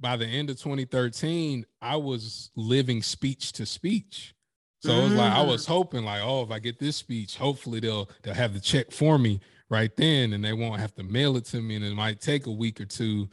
By 0.05 0.17
the 0.17 0.27
end 0.27 0.51
of 0.51 0.57
2013, 0.61 1.65
I 1.81 1.95
was 1.95 2.51
living 2.55 3.01
speech 3.01 3.53
to 3.53 3.65
speech. 3.65 4.35
So 4.83 4.91
mm. 4.91 4.99
it 4.99 5.03
was 5.05 5.13
like 5.13 5.33
I 5.33 5.41
was 5.41 5.65
mm. 5.65 5.69
hoping, 5.69 6.05
like, 6.05 6.21
oh, 6.23 6.43
if 6.43 6.51
I 6.51 6.59
get 6.59 6.77
this 6.77 6.95
speech, 6.95 7.37
hopefully 7.37 7.79
they'll 7.79 8.07
they'll 8.21 8.35
have 8.35 8.53
the 8.53 8.59
check 8.59 8.91
for 8.91 9.17
me 9.17 9.39
right 9.71 9.89
then, 9.97 10.33
and 10.33 10.45
they 10.45 10.53
won't 10.53 10.79
have 10.79 10.93
to 10.97 11.03
mail 11.03 11.37
it 11.37 11.45
to 11.45 11.59
me, 11.59 11.75
and 11.75 11.83
it 11.83 11.95
might 11.95 12.21
take 12.21 12.45
a 12.45 12.51
week 12.51 12.79
or 12.79 12.85
two. 12.85 13.27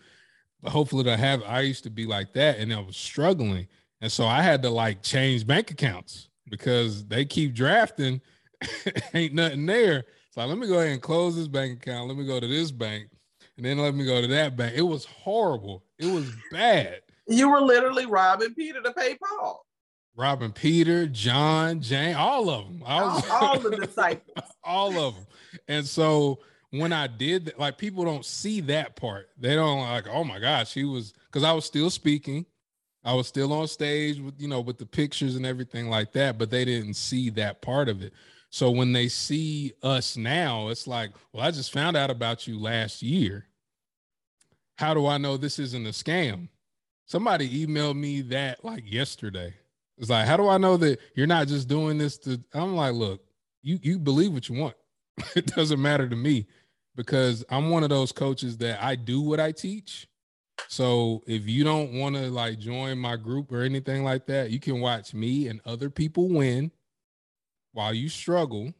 But 0.62 0.72
hopefully 0.72 1.02
they'll 1.02 1.18
have. 1.18 1.42
I 1.42 1.60
used 1.60 1.84
to 1.84 1.90
be 1.90 2.06
like 2.06 2.32
that, 2.32 2.56
and 2.56 2.72
I 2.72 2.80
was 2.80 2.96
struggling. 2.96 3.68
And 4.00 4.10
so 4.10 4.24
I 4.24 4.40
had 4.40 4.62
to 4.62 4.70
like 4.70 5.02
change 5.02 5.46
bank 5.46 5.72
accounts 5.72 6.30
because 6.48 7.04
they 7.04 7.26
keep 7.26 7.52
drafting, 7.52 8.22
ain't 9.12 9.34
nothing 9.34 9.66
there. 9.66 10.04
So 10.30 10.46
let 10.46 10.56
me 10.56 10.66
go 10.68 10.78
ahead 10.78 10.92
and 10.92 11.02
close 11.02 11.36
this 11.36 11.48
bank 11.48 11.82
account. 11.82 12.08
Let 12.08 12.16
me 12.16 12.24
go 12.24 12.40
to 12.40 12.46
this 12.46 12.70
bank, 12.70 13.10
and 13.58 13.66
then 13.66 13.76
let 13.76 13.94
me 13.94 14.06
go 14.06 14.22
to 14.22 14.26
that 14.28 14.56
bank. 14.56 14.72
It 14.74 14.80
was 14.80 15.04
horrible. 15.04 15.84
It 16.02 16.12
was 16.12 16.30
bad. 16.50 17.00
You 17.28 17.48
were 17.48 17.60
literally 17.60 18.06
robbing 18.06 18.54
Peter 18.54 18.82
to 18.82 18.92
pay 18.92 19.16
Paul. 19.16 19.64
Robbing 20.16 20.52
Peter, 20.52 21.06
John, 21.06 21.80
Jane, 21.80 22.16
all 22.16 22.50
of 22.50 22.66
them. 22.66 22.80
Was, 22.80 23.30
all, 23.30 23.46
all 23.46 23.58
the 23.58 23.76
disciples. 23.86 24.46
all 24.62 24.98
of 24.98 25.14
them. 25.14 25.26
And 25.68 25.86
so 25.86 26.40
when 26.70 26.92
I 26.92 27.06
did, 27.06 27.46
that, 27.46 27.58
like 27.58 27.78
people 27.78 28.04
don't 28.04 28.24
see 28.24 28.60
that 28.62 28.96
part. 28.96 29.28
They 29.38 29.54
don't 29.54 29.80
like, 29.80 30.08
oh 30.08 30.24
my 30.24 30.38
gosh, 30.38 30.74
he 30.74 30.84
was 30.84 31.12
because 31.26 31.44
I 31.44 31.52
was 31.52 31.64
still 31.64 31.88
speaking. 31.88 32.46
I 33.04 33.14
was 33.14 33.26
still 33.26 33.52
on 33.52 33.68
stage 33.68 34.20
with 34.20 34.40
you 34.40 34.48
know 34.48 34.60
with 34.60 34.78
the 34.78 34.86
pictures 34.86 35.36
and 35.36 35.46
everything 35.46 35.88
like 35.88 36.12
that, 36.12 36.38
but 36.38 36.50
they 36.50 36.64
didn't 36.64 36.94
see 36.94 37.30
that 37.30 37.62
part 37.62 37.88
of 37.88 38.02
it. 38.02 38.12
So 38.50 38.70
when 38.70 38.92
they 38.92 39.08
see 39.08 39.72
us 39.82 40.16
now, 40.16 40.68
it's 40.68 40.86
like, 40.86 41.10
well, 41.32 41.44
I 41.44 41.50
just 41.50 41.72
found 41.72 41.96
out 41.96 42.10
about 42.10 42.46
you 42.46 42.58
last 42.60 43.02
year. 43.02 43.46
How 44.82 44.94
do 44.94 45.06
I 45.06 45.18
know 45.18 45.36
this 45.36 45.58
isn't 45.58 45.86
a 45.86 45.90
scam? 45.90 46.48
Somebody 47.06 47.66
emailed 47.66 47.96
me 47.96 48.20
that 48.22 48.64
like 48.64 48.84
yesterday. 48.90 49.54
It's 49.98 50.10
like, 50.10 50.26
how 50.26 50.36
do 50.36 50.48
I 50.48 50.58
know 50.58 50.76
that 50.78 50.98
you're 51.14 51.26
not 51.26 51.48
just 51.48 51.68
doing 51.68 51.98
this 51.98 52.18
to 52.18 52.40
I'm 52.52 52.76
like, 52.76 52.94
look, 52.94 53.22
you 53.62 53.78
you 53.82 53.98
believe 53.98 54.32
what 54.32 54.48
you 54.48 54.56
want. 54.56 54.76
it 55.36 55.46
doesn't 55.46 55.80
matter 55.80 56.08
to 56.08 56.16
me 56.16 56.46
because 56.96 57.44
I'm 57.48 57.70
one 57.70 57.82
of 57.82 57.90
those 57.90 58.12
coaches 58.12 58.58
that 58.58 58.82
I 58.82 58.96
do 58.96 59.20
what 59.20 59.40
I 59.40 59.52
teach 59.52 60.08
so 60.68 61.22
if 61.26 61.46
you 61.46 61.64
don't 61.64 61.92
want 61.92 62.16
to 62.16 62.30
like 62.30 62.58
join 62.58 62.98
my 62.98 63.16
group 63.16 63.52
or 63.52 63.62
anything 63.62 64.04
like 64.04 64.26
that, 64.26 64.50
you 64.50 64.58
can 64.58 64.80
watch 64.80 65.14
me 65.14 65.48
and 65.48 65.60
other 65.64 65.90
people 65.90 66.28
win 66.28 66.70
while 67.72 67.92
you 67.92 68.08
struggle. 68.08 68.72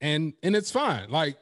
And 0.00 0.32
and 0.42 0.56
it's 0.56 0.70
fine. 0.70 1.10
Like 1.10 1.36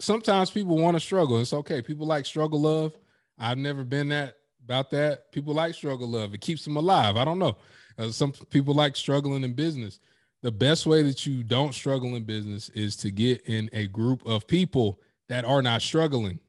sometimes 0.00 0.50
people 0.50 0.78
want 0.78 0.96
to 0.96 1.00
struggle. 1.00 1.40
It's 1.40 1.52
okay. 1.52 1.82
People 1.82 2.06
like 2.06 2.26
struggle 2.26 2.60
love. 2.60 2.96
I've 3.38 3.58
never 3.58 3.84
been 3.84 4.08
that 4.08 4.36
about 4.64 4.90
that. 4.90 5.32
People 5.32 5.54
like 5.54 5.74
struggle 5.74 6.08
love. 6.08 6.34
It 6.34 6.40
keeps 6.40 6.64
them 6.64 6.76
alive. 6.76 7.16
I 7.16 7.24
don't 7.24 7.38
know. 7.38 7.56
Uh, 7.98 8.10
some 8.10 8.32
people 8.50 8.74
like 8.74 8.96
struggling 8.96 9.42
in 9.44 9.52
business. 9.52 10.00
The 10.42 10.52
best 10.52 10.86
way 10.86 11.02
that 11.02 11.26
you 11.26 11.42
don't 11.42 11.74
struggle 11.74 12.16
in 12.16 12.24
business 12.24 12.68
is 12.70 12.96
to 12.96 13.10
get 13.10 13.42
in 13.42 13.70
a 13.72 13.86
group 13.86 14.24
of 14.26 14.46
people 14.46 15.00
that 15.28 15.44
are 15.44 15.62
not 15.62 15.82
struggling. 15.82 16.40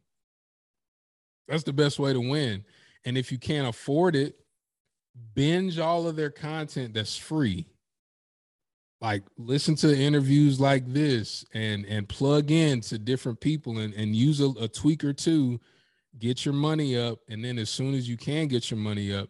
That's 1.47 1.63
the 1.63 1.73
best 1.73 1.99
way 1.99 2.13
to 2.13 2.19
win. 2.19 2.63
And 3.05 3.17
if 3.17 3.31
you 3.31 3.37
can't 3.37 3.67
afford 3.67 4.15
it, 4.15 4.39
binge 5.35 5.77
all 5.77 6.07
of 6.07 6.15
their 6.15 6.31
content 6.31 6.93
that's 6.93 7.15
free. 7.15 7.67
Like 9.03 9.23
listen 9.37 9.75
to 9.75 9.93
interviews 9.93 10.61
like 10.61 10.91
this 10.91 11.43
and 11.53 11.85
and 11.87 12.07
plug 12.07 12.51
in 12.51 12.79
to 12.81 12.97
different 12.97 13.41
people 13.41 13.79
and, 13.79 13.93
and 13.95 14.15
use 14.15 14.39
a, 14.39 14.47
a 14.61 14.69
tweak 14.69 15.03
or 15.03 15.11
two, 15.11 15.59
get 16.19 16.45
your 16.45 16.53
money 16.53 16.97
up. 16.97 17.19
And 17.27 17.43
then 17.43 17.59
as 17.59 17.69
soon 17.69 17.95
as 17.95 18.07
you 18.07 18.15
can 18.15 18.47
get 18.47 18.71
your 18.71 18.79
money 18.79 19.13
up, 19.13 19.27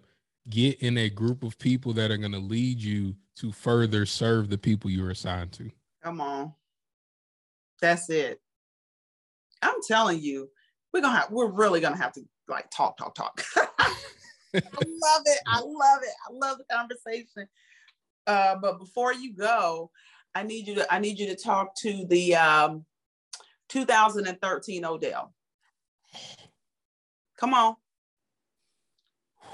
get 0.51 0.79
in 0.83 0.99
a 0.99 1.09
group 1.09 1.43
of 1.43 1.57
people 1.57 1.91
that 1.93 2.11
are 2.11 2.17
going 2.17 2.33
to 2.33 2.39
lead 2.39 2.79
you 2.79 3.15
to 3.37 3.51
further 3.51 4.05
serve 4.05 4.47
the 4.47 4.59
people 4.59 4.91
you're 4.91 5.09
assigned 5.09 5.51
to. 5.53 5.71
Come 6.03 6.21
on. 6.21 6.53
That's 7.81 8.11
it. 8.11 8.39
I'm 9.63 9.81
telling 9.87 10.21
you, 10.21 10.49
we're 10.93 11.01
gonna 11.01 11.17
have 11.17 11.31
we're 11.31 11.51
really 11.51 11.79
gonna 11.79 11.97
have 11.97 12.13
to 12.13 12.21
like 12.47 12.69
talk, 12.69 12.95
talk, 12.97 13.15
talk. 13.15 13.43
I 13.57 13.89
love 14.53 15.23
it. 15.25 15.39
I 15.47 15.61
love 15.61 16.01
it. 16.03 16.13
I 16.29 16.31
love 16.31 16.59
the 16.59 16.65
conversation. 16.71 17.47
Uh, 18.25 18.55
but 18.55 18.79
before 18.79 19.13
you 19.13 19.33
go, 19.33 19.91
I 20.35 20.43
need 20.43 20.67
you 20.67 20.75
to 20.75 20.93
I 20.93 20.99
need 20.99 21.19
you 21.19 21.27
to 21.27 21.35
talk 21.35 21.75
to 21.77 22.05
the 22.07 22.35
um, 22.35 22.85
2013 23.69 24.85
Odell. 24.85 25.33
Come 27.37 27.53
on. 27.53 27.75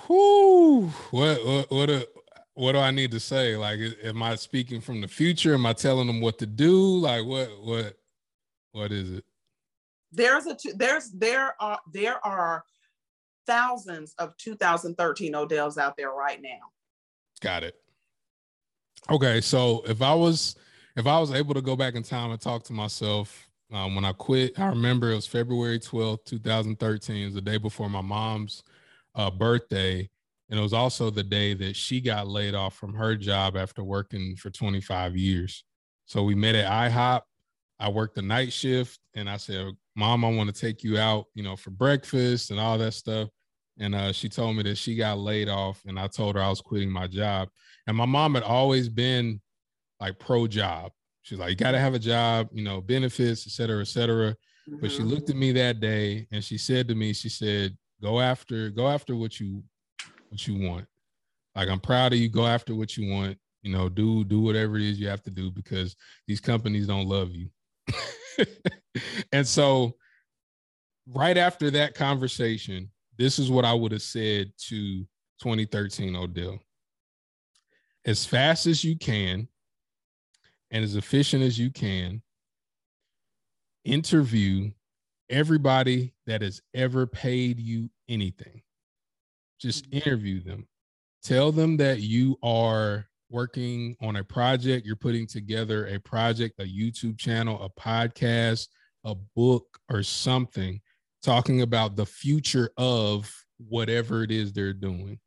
Whoo! 0.07 0.87
What 1.11 1.45
what 1.45 1.71
what, 1.71 1.89
a, 1.89 2.07
what 2.53 2.71
do 2.73 2.79
I 2.79 2.91
need 2.91 3.11
to 3.11 3.19
say? 3.19 3.55
Like, 3.55 3.79
am 4.03 4.21
I 4.23 4.35
speaking 4.35 4.81
from 4.81 5.01
the 5.01 5.07
future? 5.07 5.53
Am 5.53 5.65
I 5.65 5.73
telling 5.73 6.07
them 6.07 6.21
what 6.21 6.37
to 6.39 6.45
do? 6.45 6.97
Like, 6.97 7.25
what 7.25 7.49
what 7.61 7.97
what 8.71 8.91
is 8.91 9.11
it? 9.11 9.25
There's 10.11 10.47
a 10.47 10.57
there's 10.75 11.11
there 11.11 11.55
are 11.61 11.79
there 11.91 12.25
are 12.25 12.63
thousands 13.45 14.13
of 14.19 14.35
2013 14.37 15.33
Odells 15.33 15.77
out 15.77 15.97
there 15.97 16.11
right 16.11 16.41
now. 16.41 16.59
Got 17.41 17.63
it. 17.63 17.75
Okay, 19.11 19.41
so 19.41 19.83
if 19.87 20.01
I 20.01 20.13
was 20.13 20.55
if 20.95 21.07
I 21.07 21.19
was 21.19 21.31
able 21.31 21.53
to 21.53 21.61
go 21.61 21.75
back 21.75 21.95
in 21.95 22.03
time 22.03 22.31
and 22.31 22.39
talk 22.39 22.63
to 22.65 22.73
myself 22.73 23.47
um, 23.71 23.95
when 23.95 24.05
I 24.05 24.11
quit, 24.11 24.59
I 24.59 24.67
remember 24.67 25.11
it 25.11 25.15
was 25.15 25.27
February 25.27 25.79
12th, 25.79 26.25
2013. 26.25 27.15
It 27.15 27.25
was 27.25 27.33
the 27.35 27.41
day 27.41 27.57
before 27.57 27.89
my 27.89 28.01
mom's 28.01 28.63
uh, 29.15 29.31
birthday. 29.31 30.09
And 30.49 30.59
it 30.59 30.61
was 30.61 30.73
also 30.73 31.09
the 31.09 31.23
day 31.23 31.53
that 31.53 31.75
she 31.75 32.01
got 32.01 32.27
laid 32.27 32.55
off 32.55 32.75
from 32.75 32.93
her 32.95 33.15
job 33.15 33.55
after 33.55 33.83
working 33.83 34.35
for 34.35 34.49
25 34.49 35.15
years. 35.15 35.63
So 36.05 36.23
we 36.23 36.35
met 36.35 36.55
at 36.55 36.65
IHOP. 36.65 37.21
I 37.79 37.89
worked 37.89 38.15
the 38.15 38.23
night 38.23 38.51
shift 38.51 38.99
and 39.13 39.29
I 39.29 39.37
said, 39.37 39.67
Mom, 39.95 40.25
I 40.25 40.29
want 40.29 40.53
to 40.53 40.59
take 40.59 40.83
you 40.83 40.97
out, 40.97 41.25
you 41.33 41.43
know, 41.43 41.55
for 41.55 41.69
breakfast 41.69 42.51
and 42.51 42.59
all 42.59 42.77
that 42.79 42.93
stuff. 42.93 43.29
And 43.79 43.95
uh, 43.95 44.11
she 44.11 44.27
told 44.27 44.57
me 44.57 44.63
that 44.63 44.77
she 44.77 44.95
got 44.95 45.19
laid 45.19 45.47
off, 45.47 45.81
and 45.87 45.97
I 45.97 46.07
told 46.07 46.35
her 46.35 46.41
I 46.41 46.49
was 46.49 46.61
quitting 46.61 46.91
my 46.91 47.07
job. 47.07 47.49
And 47.87 47.95
my 47.95 48.05
mom 48.05 48.35
had 48.35 48.43
always 48.43 48.89
been 48.89 49.41
like 49.99 50.19
pro 50.19 50.47
job. 50.47 50.91
She's 51.21 51.39
like, 51.39 51.51
you 51.51 51.55
got 51.55 51.71
to 51.71 51.79
have 51.79 51.93
a 51.93 51.99
job, 51.99 52.49
you 52.51 52.63
know, 52.63 52.81
benefits, 52.81 53.45
et 53.45 53.51
cetera, 53.51 53.81
et 53.81 53.87
cetera. 53.87 54.31
Mm-hmm. 54.69 54.77
But 54.79 54.91
she 54.91 54.99
mm-hmm. 54.99 55.07
looked 55.07 55.29
at 55.29 55.35
me 55.35 55.51
that 55.53 55.79
day 55.79 56.27
and 56.31 56.43
she 56.43 56.57
said 56.57 56.87
to 56.87 56.95
me, 56.95 57.13
she 57.13 57.29
said, 57.29 57.77
go 58.01 58.19
after, 58.19 58.69
go 58.69 58.87
after 58.87 59.15
what 59.15 59.39
you, 59.39 59.63
what 60.29 60.47
you 60.47 60.67
want. 60.67 60.85
Like, 61.55 61.69
I'm 61.69 61.79
proud 61.79 62.13
of 62.13 62.19
you. 62.19 62.29
Go 62.29 62.45
after 62.45 62.73
what 62.75 62.95
you 62.97 63.11
want. 63.11 63.37
You 63.61 63.71
know, 63.71 63.89
do, 63.89 64.23
do 64.23 64.39
whatever 64.39 64.77
it 64.77 64.83
is 64.83 64.99
you 64.99 65.09
have 65.09 65.23
to 65.23 65.31
do 65.31 65.51
because 65.51 65.95
these 66.27 66.39
companies 66.39 66.87
don't 66.87 67.07
love 67.07 67.31
you. 67.31 67.49
and 69.33 69.45
so 69.45 69.95
right 71.07 71.37
after 71.37 71.69
that 71.71 71.95
conversation, 71.95 72.89
this 73.19 73.37
is 73.37 73.51
what 73.51 73.65
I 73.65 73.73
would 73.73 73.91
have 73.91 74.01
said 74.01 74.53
to 74.69 75.05
2013 75.41 76.15
Odell. 76.15 76.57
As 78.05 78.25
fast 78.25 78.65
as 78.65 78.81
you 78.81 78.97
can 78.97 79.49
and 80.71 80.83
as 80.83 80.95
efficient 80.95 81.43
as 81.43 81.59
you 81.59 81.69
can, 81.69 82.21
interview 83.83 84.71
everybody 85.29 86.13
that 86.27 86.41
has 86.41 86.61
ever 86.73 87.05
paid 87.05 87.59
you 87.59 87.89
anything. 88.07 88.61
Just 89.59 89.91
mm-hmm. 89.91 89.97
interview 89.97 90.41
them. 90.41 90.65
Tell 91.21 91.51
them 91.51 91.75
that 91.77 91.99
you 91.99 92.37
are 92.41 93.05
working 93.29 93.97
on 94.01 94.15
a 94.15 94.23
project, 94.23 94.85
you're 94.85 94.95
putting 94.95 95.27
together 95.27 95.87
a 95.87 95.99
project, 95.99 96.59
a 96.59 96.63
YouTube 96.63 97.17
channel, 97.17 97.61
a 97.61 97.69
podcast, 97.79 98.69
a 99.03 99.13
book, 99.35 99.77
or 99.89 100.03
something 100.03 100.79
talking 101.23 101.61
about 101.61 101.95
the 101.95 102.05
future 102.05 102.69
of 102.77 103.31
whatever 103.57 104.23
it 104.23 104.31
is 104.31 104.51
they're 104.51 104.73
doing. 104.73 105.19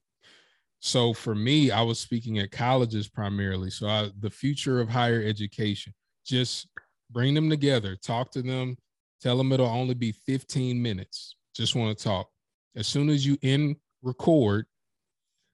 So 0.80 1.12
for 1.12 1.34
me, 1.34 1.70
I 1.70 1.82
was 1.82 2.00
speaking 2.00 2.38
at 2.38 2.50
colleges 2.50 3.08
primarily. 3.08 3.70
So 3.70 3.86
I, 3.86 4.10
the 4.18 4.30
future 4.30 4.80
of 4.80 4.88
higher 4.88 5.22
education, 5.22 5.94
just 6.26 6.66
bring 7.10 7.34
them 7.34 7.48
together, 7.48 7.96
talk 7.96 8.32
to 8.32 8.42
them, 8.42 8.76
tell 9.20 9.36
them 9.36 9.52
it'll 9.52 9.66
only 9.66 9.94
be 9.94 10.12
15 10.12 10.82
minutes. 10.82 11.36
Just 11.54 11.76
want 11.76 11.96
to 11.96 12.04
talk. 12.04 12.28
As 12.74 12.86
soon 12.86 13.10
as 13.10 13.24
you 13.24 13.36
in 13.42 13.76
record, 14.02 14.66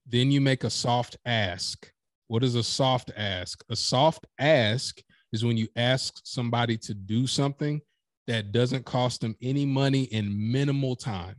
then 0.06 0.30
you 0.30 0.40
make 0.40 0.64
a 0.64 0.70
soft 0.70 1.18
ask. 1.26 1.92
What 2.28 2.44
is 2.44 2.54
a 2.54 2.62
soft 2.62 3.10
ask? 3.16 3.62
A 3.68 3.76
soft 3.76 4.26
ask 4.38 5.02
is 5.32 5.44
when 5.44 5.56
you 5.56 5.68
ask 5.76 6.20
somebody 6.24 6.78
to 6.78 6.94
do 6.94 7.26
something 7.26 7.80
that 8.28 8.52
doesn't 8.52 8.84
cost 8.84 9.22
them 9.22 9.34
any 9.42 9.66
money 9.66 10.04
in 10.04 10.52
minimal 10.52 10.94
time. 10.94 11.36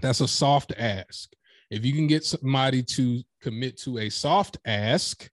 That's 0.00 0.20
a 0.20 0.28
soft 0.28 0.72
ask. 0.78 1.32
If 1.70 1.84
you 1.84 1.94
can 1.94 2.06
get 2.06 2.24
somebody 2.24 2.82
to 2.82 3.22
commit 3.40 3.78
to 3.80 3.98
a 3.98 4.10
soft 4.10 4.58
ask, 4.66 5.28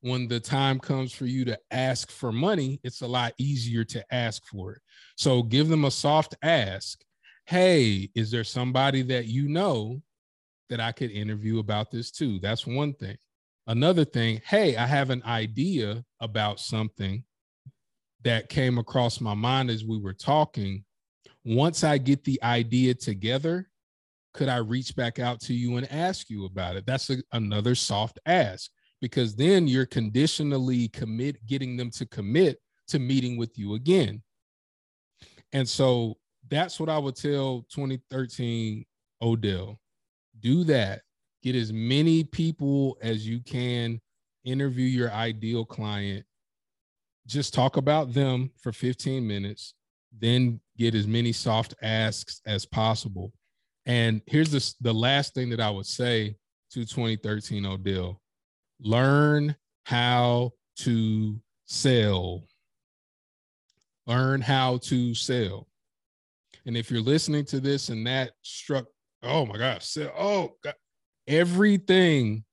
when 0.00 0.28
the 0.28 0.40
time 0.40 0.78
comes 0.78 1.12
for 1.12 1.26
you 1.26 1.44
to 1.44 1.58
ask 1.70 2.10
for 2.10 2.32
money, 2.32 2.80
it's 2.84 3.02
a 3.02 3.06
lot 3.06 3.34
easier 3.36 3.84
to 3.84 4.04
ask 4.14 4.46
for 4.46 4.72
it. 4.72 4.82
So 5.16 5.42
give 5.42 5.68
them 5.68 5.84
a 5.84 5.90
soft 5.90 6.36
ask. 6.42 7.00
Hey, 7.46 8.10
is 8.14 8.30
there 8.30 8.44
somebody 8.44 9.02
that 9.02 9.26
you 9.26 9.48
know 9.48 10.00
that 10.68 10.80
I 10.80 10.92
could 10.92 11.10
interview 11.10 11.58
about 11.58 11.90
this 11.90 12.10
too? 12.10 12.38
That's 12.38 12.66
one 12.66 12.94
thing. 12.94 13.16
Another 13.66 14.04
thing, 14.04 14.40
hey, 14.46 14.76
I 14.76 14.86
have 14.86 15.10
an 15.10 15.22
idea 15.24 16.04
about 16.20 16.60
something 16.60 17.24
that 18.24 18.48
came 18.48 18.78
across 18.78 19.20
my 19.20 19.34
mind 19.34 19.70
as 19.70 19.84
we 19.84 19.98
were 19.98 20.12
talking. 20.12 20.84
Once 21.44 21.84
I 21.84 21.98
get 21.98 22.24
the 22.24 22.40
idea 22.42 22.94
together, 22.94 23.68
could 24.34 24.48
I 24.48 24.58
reach 24.58 24.94
back 24.94 25.18
out 25.18 25.40
to 25.42 25.54
you 25.54 25.76
and 25.76 25.90
ask 25.90 26.30
you 26.30 26.44
about 26.44 26.76
it? 26.76 26.86
That's 26.86 27.10
a, 27.10 27.16
another 27.32 27.74
soft 27.74 28.18
ask 28.26 28.70
because 29.00 29.34
then 29.34 29.66
you're 29.66 29.86
conditionally 29.86 30.88
commit 30.88 31.44
getting 31.46 31.76
them 31.76 31.90
to 31.92 32.06
commit 32.06 32.60
to 32.88 32.98
meeting 32.98 33.36
with 33.36 33.58
you 33.58 33.74
again. 33.74 34.22
And 35.52 35.68
so 35.68 36.16
that's 36.48 36.78
what 36.78 36.88
I 36.88 36.98
would 36.98 37.16
tell 37.16 37.66
2013 37.72 38.84
Odell. 39.22 39.78
Do 40.40 40.64
that. 40.64 41.02
Get 41.42 41.56
as 41.56 41.72
many 41.72 42.24
people 42.24 42.98
as 43.00 43.26
you 43.26 43.40
can, 43.40 44.00
interview 44.44 44.84
your 44.84 45.10
ideal 45.12 45.64
client, 45.64 46.24
just 47.30 47.54
talk 47.54 47.76
about 47.76 48.12
them 48.12 48.50
for 48.60 48.72
15 48.72 49.26
minutes, 49.26 49.74
then 50.18 50.60
get 50.76 50.94
as 50.94 51.06
many 51.06 51.32
soft 51.32 51.74
asks 51.82 52.40
as 52.44 52.66
possible. 52.66 53.32
And 53.86 54.20
here's 54.26 54.50
the, 54.50 54.74
the 54.80 54.92
last 54.92 55.34
thing 55.34 55.50
that 55.50 55.60
I 55.60 55.70
would 55.70 55.86
say 55.86 56.36
to 56.72 56.84
2013 56.84 57.64
Odell 57.66 58.20
learn 58.80 59.54
how 59.84 60.52
to 60.76 61.40
sell. 61.66 62.44
Learn 64.06 64.40
how 64.40 64.78
to 64.78 65.14
sell. 65.14 65.68
And 66.66 66.76
if 66.76 66.90
you're 66.90 67.00
listening 67.00 67.44
to 67.46 67.60
this 67.60 67.90
and 67.90 68.06
that 68.06 68.32
struck, 68.42 68.86
oh 69.22 69.46
my 69.46 69.56
gosh, 69.56 69.86
sell, 69.86 70.12
oh, 70.18 70.56
God, 70.64 70.74
everything, 71.26 72.44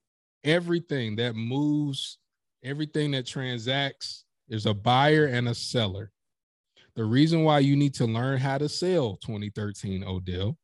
everything 0.44 1.16
that 1.18 1.36
moves, 1.36 2.20
everything 2.64 3.12
that 3.12 3.26
transacts 3.26 4.26
there's 4.48 4.66
a 4.66 4.74
buyer 4.74 5.26
and 5.26 5.50
a 5.50 5.56
seller. 5.56 6.12
The 6.96 7.04
reason 7.04 7.44
why 7.44 7.60
you 7.60 7.76
need 7.76 7.94
to 7.96 8.06
learn 8.06 8.40
how 8.40 8.58
to 8.58 8.68
sell 8.68 9.18
2013 9.18 10.04
Odell 10.04 10.58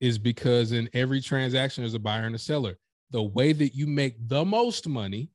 is 0.00 0.18
because 0.18 0.72
in 0.72 0.88
every 0.94 1.20
transaction, 1.20 1.82
there's 1.82 1.94
a 1.94 1.98
buyer 1.98 2.24
and 2.24 2.34
a 2.34 2.38
seller. 2.38 2.78
The 3.10 3.22
way 3.22 3.52
that 3.52 3.74
you 3.74 3.86
make 3.86 4.16
the 4.28 4.44
most 4.44 4.88
money 4.88 5.30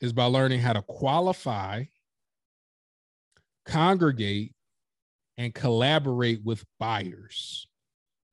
is 0.00 0.12
by 0.12 0.24
learning 0.24 0.60
how 0.60 0.74
to 0.74 0.82
qualify, 0.82 1.84
congregate, 3.64 4.54
and 5.38 5.54
collaborate 5.54 6.44
with 6.44 6.64
buyers. 6.78 7.66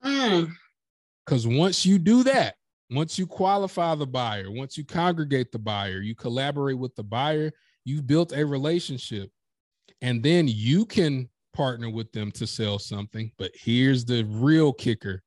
Because 0.01 1.45
mm. 1.45 1.57
once 1.57 1.85
you 1.85 1.99
do 1.99 2.23
that, 2.23 2.55
Once 2.93 3.17
you 3.17 3.25
qualify 3.25 3.95
the 3.95 4.05
buyer, 4.05 4.51
once 4.51 4.77
you 4.77 4.85
congregate 4.85 5.51
the 5.51 5.59
buyer, 5.59 6.01
you 6.01 6.13
collaborate 6.13 6.77
with 6.77 6.93
the 6.95 7.03
buyer, 7.03 7.51
you've 7.85 8.07
built 8.07 8.33
a 8.33 8.45
relationship. 8.45 9.29
And 10.01 10.21
then 10.21 10.47
you 10.47 10.85
can 10.85 11.29
partner 11.53 11.89
with 11.89 12.11
them 12.11 12.31
to 12.31 12.47
sell 12.47 12.79
something. 12.79 13.31
But 13.37 13.51
here's 13.53 14.05
the 14.05 14.23
real 14.23 14.73
kicker 14.73 15.23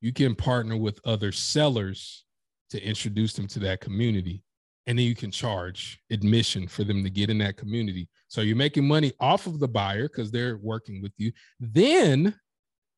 you 0.00 0.12
can 0.12 0.34
partner 0.34 0.76
with 0.76 0.98
other 1.04 1.30
sellers 1.30 2.24
to 2.70 2.84
introduce 2.84 3.34
them 3.34 3.46
to 3.46 3.60
that 3.60 3.80
community. 3.80 4.42
And 4.88 4.98
then 4.98 5.06
you 5.06 5.14
can 5.14 5.30
charge 5.30 6.00
admission 6.10 6.66
for 6.66 6.82
them 6.82 7.04
to 7.04 7.10
get 7.10 7.30
in 7.30 7.38
that 7.38 7.56
community. 7.56 8.08
So 8.26 8.40
you're 8.40 8.56
making 8.56 8.86
money 8.86 9.12
off 9.20 9.46
of 9.46 9.60
the 9.60 9.68
buyer 9.68 10.08
because 10.08 10.32
they're 10.32 10.56
working 10.56 11.00
with 11.00 11.12
you. 11.18 11.30
Then 11.60 12.34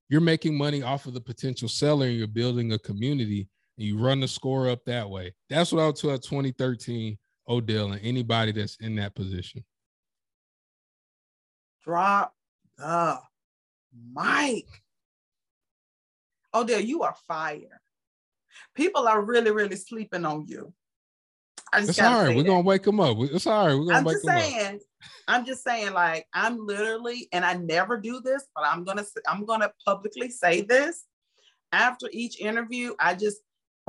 you're 0.09 0.23
making 0.23 0.57
money 0.57 0.83
off 0.83 1.07
of 1.07 1.13
the 1.13 1.21
potential 1.21 1.69
seller 1.69 2.07
and 2.07 2.17
you're 2.17 2.27
building 2.27 2.73
a 2.73 2.79
community 2.79 3.49
and 3.77 3.87
you 3.87 3.99
run 3.99 4.21
the 4.21 4.29
score 4.29 4.71
up 4.71 4.85
that 4.87 5.09
way. 5.09 5.35
That's 5.51 5.73
what 5.73 5.83
I 5.83 5.87
would 5.87 5.97
tell 5.97 6.17
2013 6.19 7.19
Odell 7.49 7.93
and 7.93 8.01
anybody 8.05 8.53
that's 8.53 8.77
in 8.77 8.97
that 8.97 9.15
position. 9.15 9.65
Drop 11.85 12.35
the 12.79 13.19
mic. 14.15 14.67
Odell, 16.55 16.81
you 16.81 17.03
are 17.03 17.15
fire. 17.27 17.81
People 18.75 19.07
are 19.09 19.21
really, 19.21 19.51
really 19.51 19.77
sleeping 19.77 20.25
on 20.25 20.47
you. 20.47 20.73
It's 21.77 21.99
all 21.99 22.25
right. 22.25 22.35
We're 22.35 22.43
that. 22.43 22.49
gonna 22.49 22.61
wake 22.61 22.85
them 22.85 23.01
up. 23.01 23.17
It's 23.21 23.47
all 23.47 23.67
right. 23.67 23.75
We're 23.75 23.87
gonna 23.87 23.99
I'm 23.99 24.05
wake 24.05 24.15
just 24.15 24.27
saying. 24.27 24.77
Up. 24.77 24.81
I'm 25.27 25.45
just 25.45 25.65
saying, 25.65 25.93
like, 25.93 26.27
I'm 26.33 26.65
literally, 26.65 27.29
and 27.33 27.45
I 27.45 27.55
never 27.55 27.99
do 27.99 28.21
this, 28.21 28.45
but 28.55 28.65
I'm 28.65 28.85
gonna, 28.85 29.05
I'm 29.27 29.45
gonna 29.45 29.71
publicly 29.85 30.31
say 30.31 30.63
this. 30.63 31.05
After 31.73 32.09
each 32.13 32.41
interview, 32.41 32.95
I 33.01 33.15
just 33.15 33.39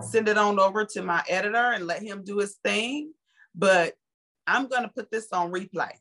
send 0.02 0.28
it 0.28 0.38
on 0.38 0.60
over 0.60 0.86
to 0.86 1.02
my 1.04 1.24
editor 1.30 1.72
and 1.74 1.86
let 1.86 2.02
him 2.02 2.24
do 2.24 2.40
his 2.40 2.58
thing. 2.64 3.14
But 3.56 3.94
I'm 4.48 4.68
gonna 4.68 4.92
put 4.94 5.12
this 5.12 5.32
on 5.32 5.52
replay. 5.52 5.92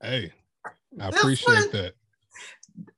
hey, 0.00 0.32
I 1.00 1.08
appreciate 1.08 1.54
one, 1.54 1.70
that. 1.72 1.94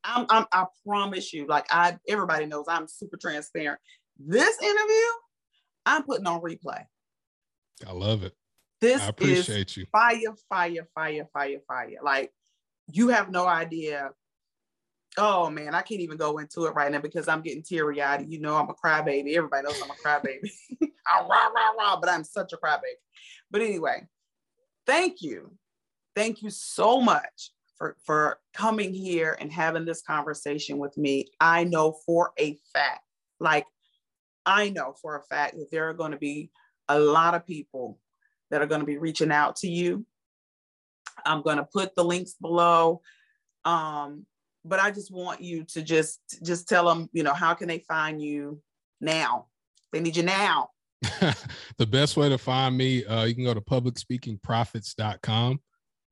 I'm, 0.04 0.26
I'm, 0.28 0.46
I 0.52 0.66
promise 0.86 1.32
you, 1.32 1.46
like 1.46 1.66
I, 1.70 1.96
everybody 2.08 2.46
knows 2.46 2.66
I'm 2.68 2.88
super 2.88 3.16
transparent. 3.16 3.80
This 4.18 4.60
interview, 4.60 5.06
I'm 5.86 6.02
putting 6.02 6.26
on 6.26 6.40
replay. 6.40 6.84
I 7.86 7.92
love 7.92 8.24
it. 8.24 8.34
This 8.80 9.00
I 9.00 9.08
appreciate 9.08 9.76
you. 9.76 9.86
Fire, 9.90 10.18
fire, 10.48 10.88
fire, 10.94 11.28
fire, 11.32 11.58
fire. 11.66 11.98
Like 12.02 12.32
you 12.90 13.08
have 13.08 13.30
no 13.30 13.46
idea. 13.46 14.10
Oh 15.18 15.50
man, 15.50 15.74
I 15.74 15.82
can't 15.82 16.00
even 16.00 16.16
go 16.16 16.38
into 16.38 16.66
it 16.66 16.74
right 16.74 16.90
now 16.90 17.00
because 17.00 17.26
I'm 17.26 17.42
getting 17.42 17.62
teary 17.62 18.00
eyed. 18.00 18.26
You 18.28 18.40
know, 18.40 18.54
I'm 18.54 18.70
a 18.70 18.74
crybaby. 18.74 19.34
Everybody 19.34 19.64
knows 19.64 19.82
I'm 19.82 19.90
a 19.90 19.94
crybaby. 19.94 20.50
I'm 21.06 21.24
rah, 21.28 21.48
rah, 21.48 21.72
rah, 21.76 22.00
but 22.00 22.08
I'm 22.08 22.22
such 22.22 22.52
a 22.52 22.56
crybaby. 22.56 22.98
But 23.50 23.62
anyway, 23.62 24.06
thank 24.86 25.20
you. 25.20 25.52
Thank 26.14 26.42
you 26.42 26.50
so 26.50 27.00
much 27.00 27.50
for, 27.76 27.96
for 28.04 28.38
coming 28.54 28.94
here 28.94 29.36
and 29.40 29.52
having 29.52 29.84
this 29.84 30.02
conversation 30.02 30.78
with 30.78 30.96
me. 30.96 31.26
I 31.40 31.64
know 31.64 31.96
for 32.06 32.32
a 32.38 32.56
fact, 32.72 33.04
like 33.40 33.66
I 34.46 34.70
know 34.70 34.94
for 35.02 35.16
a 35.16 35.22
fact 35.22 35.56
that 35.58 35.70
there 35.70 35.88
are 35.88 35.94
going 35.94 36.12
to 36.12 36.18
be 36.18 36.50
a 36.88 36.98
lot 36.98 37.34
of 37.34 37.44
people 37.46 37.98
that 38.50 38.62
are 38.62 38.66
going 38.66 38.80
to 38.80 38.86
be 38.86 38.98
reaching 38.98 39.32
out 39.32 39.56
to 39.56 39.68
you. 39.68 40.06
I'm 41.26 41.42
going 41.42 41.58
to 41.58 41.64
put 41.64 41.96
the 41.96 42.04
links 42.04 42.34
below. 42.34 43.02
Um, 43.64 44.24
but 44.68 44.80
I 44.80 44.90
just 44.90 45.10
want 45.10 45.40
you 45.40 45.64
to 45.64 45.82
just 45.82 46.20
just 46.42 46.68
tell 46.68 46.86
them, 46.86 47.08
you 47.12 47.22
know, 47.22 47.34
how 47.34 47.54
can 47.54 47.68
they 47.68 47.80
find 47.80 48.20
you 48.20 48.60
now? 49.00 49.46
They 49.92 50.00
need 50.00 50.16
you 50.16 50.22
now. 50.22 50.70
the 51.78 51.86
best 51.86 52.16
way 52.16 52.28
to 52.28 52.38
find 52.38 52.76
me, 52.76 53.04
uh, 53.04 53.24
you 53.24 53.34
can 53.34 53.44
go 53.44 53.54
to 53.54 53.60
publicspeakingprofits.com, 53.60 55.60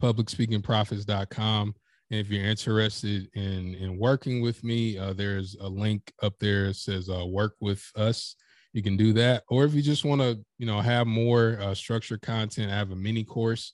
publicspeakingprofits.com. 0.03 1.75
And 2.11 2.21
if 2.21 2.29
you're 2.29 2.45
interested 2.45 3.29
in 3.35 3.75
in 3.75 3.99
working 3.99 4.41
with 4.41 4.63
me, 4.63 4.97
uh, 4.97 5.13
there's 5.13 5.57
a 5.61 5.69
link 5.69 6.13
up 6.23 6.35
there 6.39 6.69
that 6.69 6.77
says 6.77 7.11
uh, 7.11 7.27
"Work 7.27 7.57
with 7.61 7.85
Us." 7.97 8.37
You 8.73 8.83
can 8.83 8.97
do 8.97 9.13
that, 9.15 9.43
or 9.49 9.65
if 9.65 9.75
you 9.75 9.83
just 9.83 10.05
want 10.05 10.21
to, 10.21 10.39
you 10.59 10.67
know, 10.67 10.81
have 10.81 11.07
more 11.07 11.59
uh, 11.61 11.75
structured 11.75 12.23
content, 12.23 12.71
I 12.71 12.77
have 12.77 12.91
a 12.91 12.97
mini 12.97 13.25
course. 13.25 13.73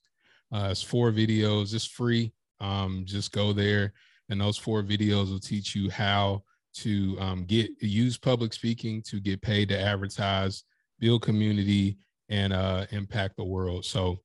Uh, 0.52 0.68
it's 0.70 0.82
four 0.82 1.10
videos. 1.10 1.74
It's 1.74 1.86
free. 1.86 2.32
Um, 2.60 3.02
just 3.04 3.32
go 3.32 3.52
there, 3.52 3.92
and 4.32 4.40
those 4.40 4.56
four 4.56 4.82
videos 4.82 5.30
will 5.30 5.38
teach 5.38 5.76
you 5.76 5.90
how 5.90 6.42
to 6.72 7.16
um, 7.20 7.44
get 7.44 7.70
use 7.80 8.16
public 8.16 8.54
speaking 8.54 9.02
to 9.02 9.20
get 9.20 9.42
paid 9.42 9.68
to 9.68 9.78
advertise, 9.78 10.64
build 10.98 11.20
community, 11.20 11.98
and 12.30 12.54
uh, 12.54 12.86
impact 12.92 13.36
the 13.36 13.44
world. 13.44 13.84
So 13.84 14.20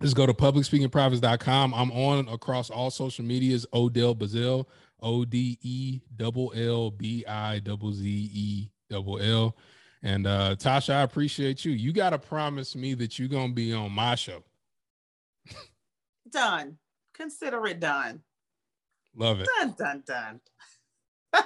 just 0.00 0.16
go 0.16 0.26
to 0.26 0.34
publicspeakingprofits.com. 0.34 1.72
I'm 1.72 1.92
on 1.92 2.28
across 2.28 2.68
all 2.68 2.90
social 2.90 3.24
medias, 3.24 3.64
Odell 3.72 4.16
Bizzell, 4.16 4.66
O 5.00 5.24
D 5.24 5.56
E 5.62 6.00
double 6.16 6.52
L 6.56 6.90
B 6.90 7.24
I 7.24 7.60
double 7.60 7.92
Z 7.92 8.04
E 8.04 8.70
double 8.90 9.20
L. 9.20 9.56
And 10.02 10.26
uh 10.26 10.56
Tasha, 10.56 10.94
I 10.94 11.02
appreciate 11.02 11.64
you. 11.64 11.70
You 11.70 11.92
gotta 11.92 12.18
promise 12.18 12.74
me 12.74 12.94
that 12.94 13.20
you're 13.20 13.28
gonna 13.28 13.52
be 13.52 13.72
on 13.72 13.92
my 13.92 14.16
show. 14.16 14.42
done. 16.28 16.78
Consider 17.14 17.64
it 17.68 17.78
done. 17.78 18.20
Love 19.16 19.40
it. 19.40 19.48
Done, 19.58 19.74
done, 19.78 20.02
done. 20.06 20.40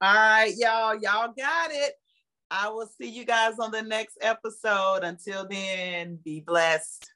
All 0.00 0.14
right, 0.14 0.52
y'all. 0.56 0.94
Y'all 0.94 1.32
got 1.36 1.70
it. 1.70 1.94
I 2.50 2.68
will 2.68 2.88
see 3.00 3.08
you 3.08 3.24
guys 3.24 3.58
on 3.58 3.70
the 3.72 3.82
next 3.82 4.18
episode. 4.20 5.00
Until 5.02 5.46
then, 5.48 6.18
be 6.24 6.40
blessed. 6.40 7.10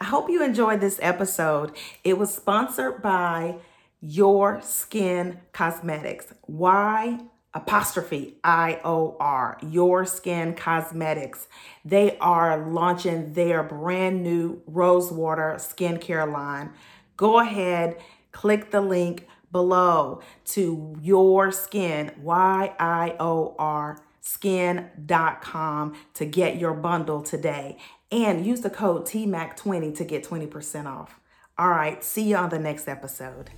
I 0.00 0.04
hope 0.04 0.28
you 0.28 0.42
enjoyed 0.42 0.80
this 0.80 0.98
episode. 1.00 1.72
It 2.02 2.18
was 2.18 2.34
sponsored 2.34 3.00
by 3.00 3.56
Y'ior 4.02 4.62
Skin 4.62 5.40
Cosmetics. 5.52 6.26
Why 6.42 7.20
apostrophe 7.54 8.34
I 8.42 8.80
O 8.84 9.16
R, 9.20 9.56
Y'ior 9.62 10.06
Skin 10.06 10.54
Cosmetics. 10.54 11.48
They 11.84 12.18
are 12.18 12.68
launching 12.68 13.32
their 13.32 13.62
brand 13.62 14.22
new 14.22 14.60
Rosewater 14.66 15.54
skincare 15.58 16.30
line. 16.30 16.72
Go 17.16 17.40
ahead, 17.40 17.96
click 18.32 18.70
the 18.70 18.80
link 18.80 19.26
below 19.52 20.20
to 20.46 20.96
Y'ior 21.00 21.52
Skin, 21.52 22.10
Y 22.20 22.74
I 22.78 23.16
O 23.20 23.54
R 23.58 23.98
skin.com 24.24 25.94
to 26.14 26.24
get 26.24 26.56
your 26.56 26.72
bundle 26.72 27.22
today 27.22 27.76
and 28.10 28.44
use 28.44 28.62
the 28.62 28.70
code 28.70 29.04
TMAC20 29.04 29.94
to 29.96 30.04
get 30.04 30.24
20% 30.24 30.86
off. 30.86 31.20
All 31.58 31.68
right, 31.68 32.02
see 32.02 32.22
you 32.22 32.36
on 32.36 32.48
the 32.48 32.58
next 32.58 32.88
episode. 32.88 33.50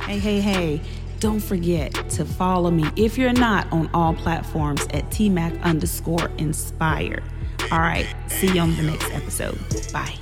Hey, 0.00 0.18
hey, 0.18 0.40
hey, 0.40 0.80
don't 1.20 1.40
forget 1.40 1.92
to 2.10 2.24
follow 2.24 2.70
me 2.70 2.88
if 2.96 3.18
you're 3.18 3.34
not 3.34 3.70
on 3.70 3.90
all 3.92 4.14
platforms 4.14 4.82
at 4.94 5.04
TMAC 5.10 5.60
underscore 5.62 6.30
inspired. 6.38 7.22
All 7.70 7.80
right, 7.80 8.06
see 8.28 8.48
you 8.52 8.60
on 8.60 8.74
the 8.76 8.82
next 8.82 9.10
episode. 9.12 9.58
Bye. 9.92 10.16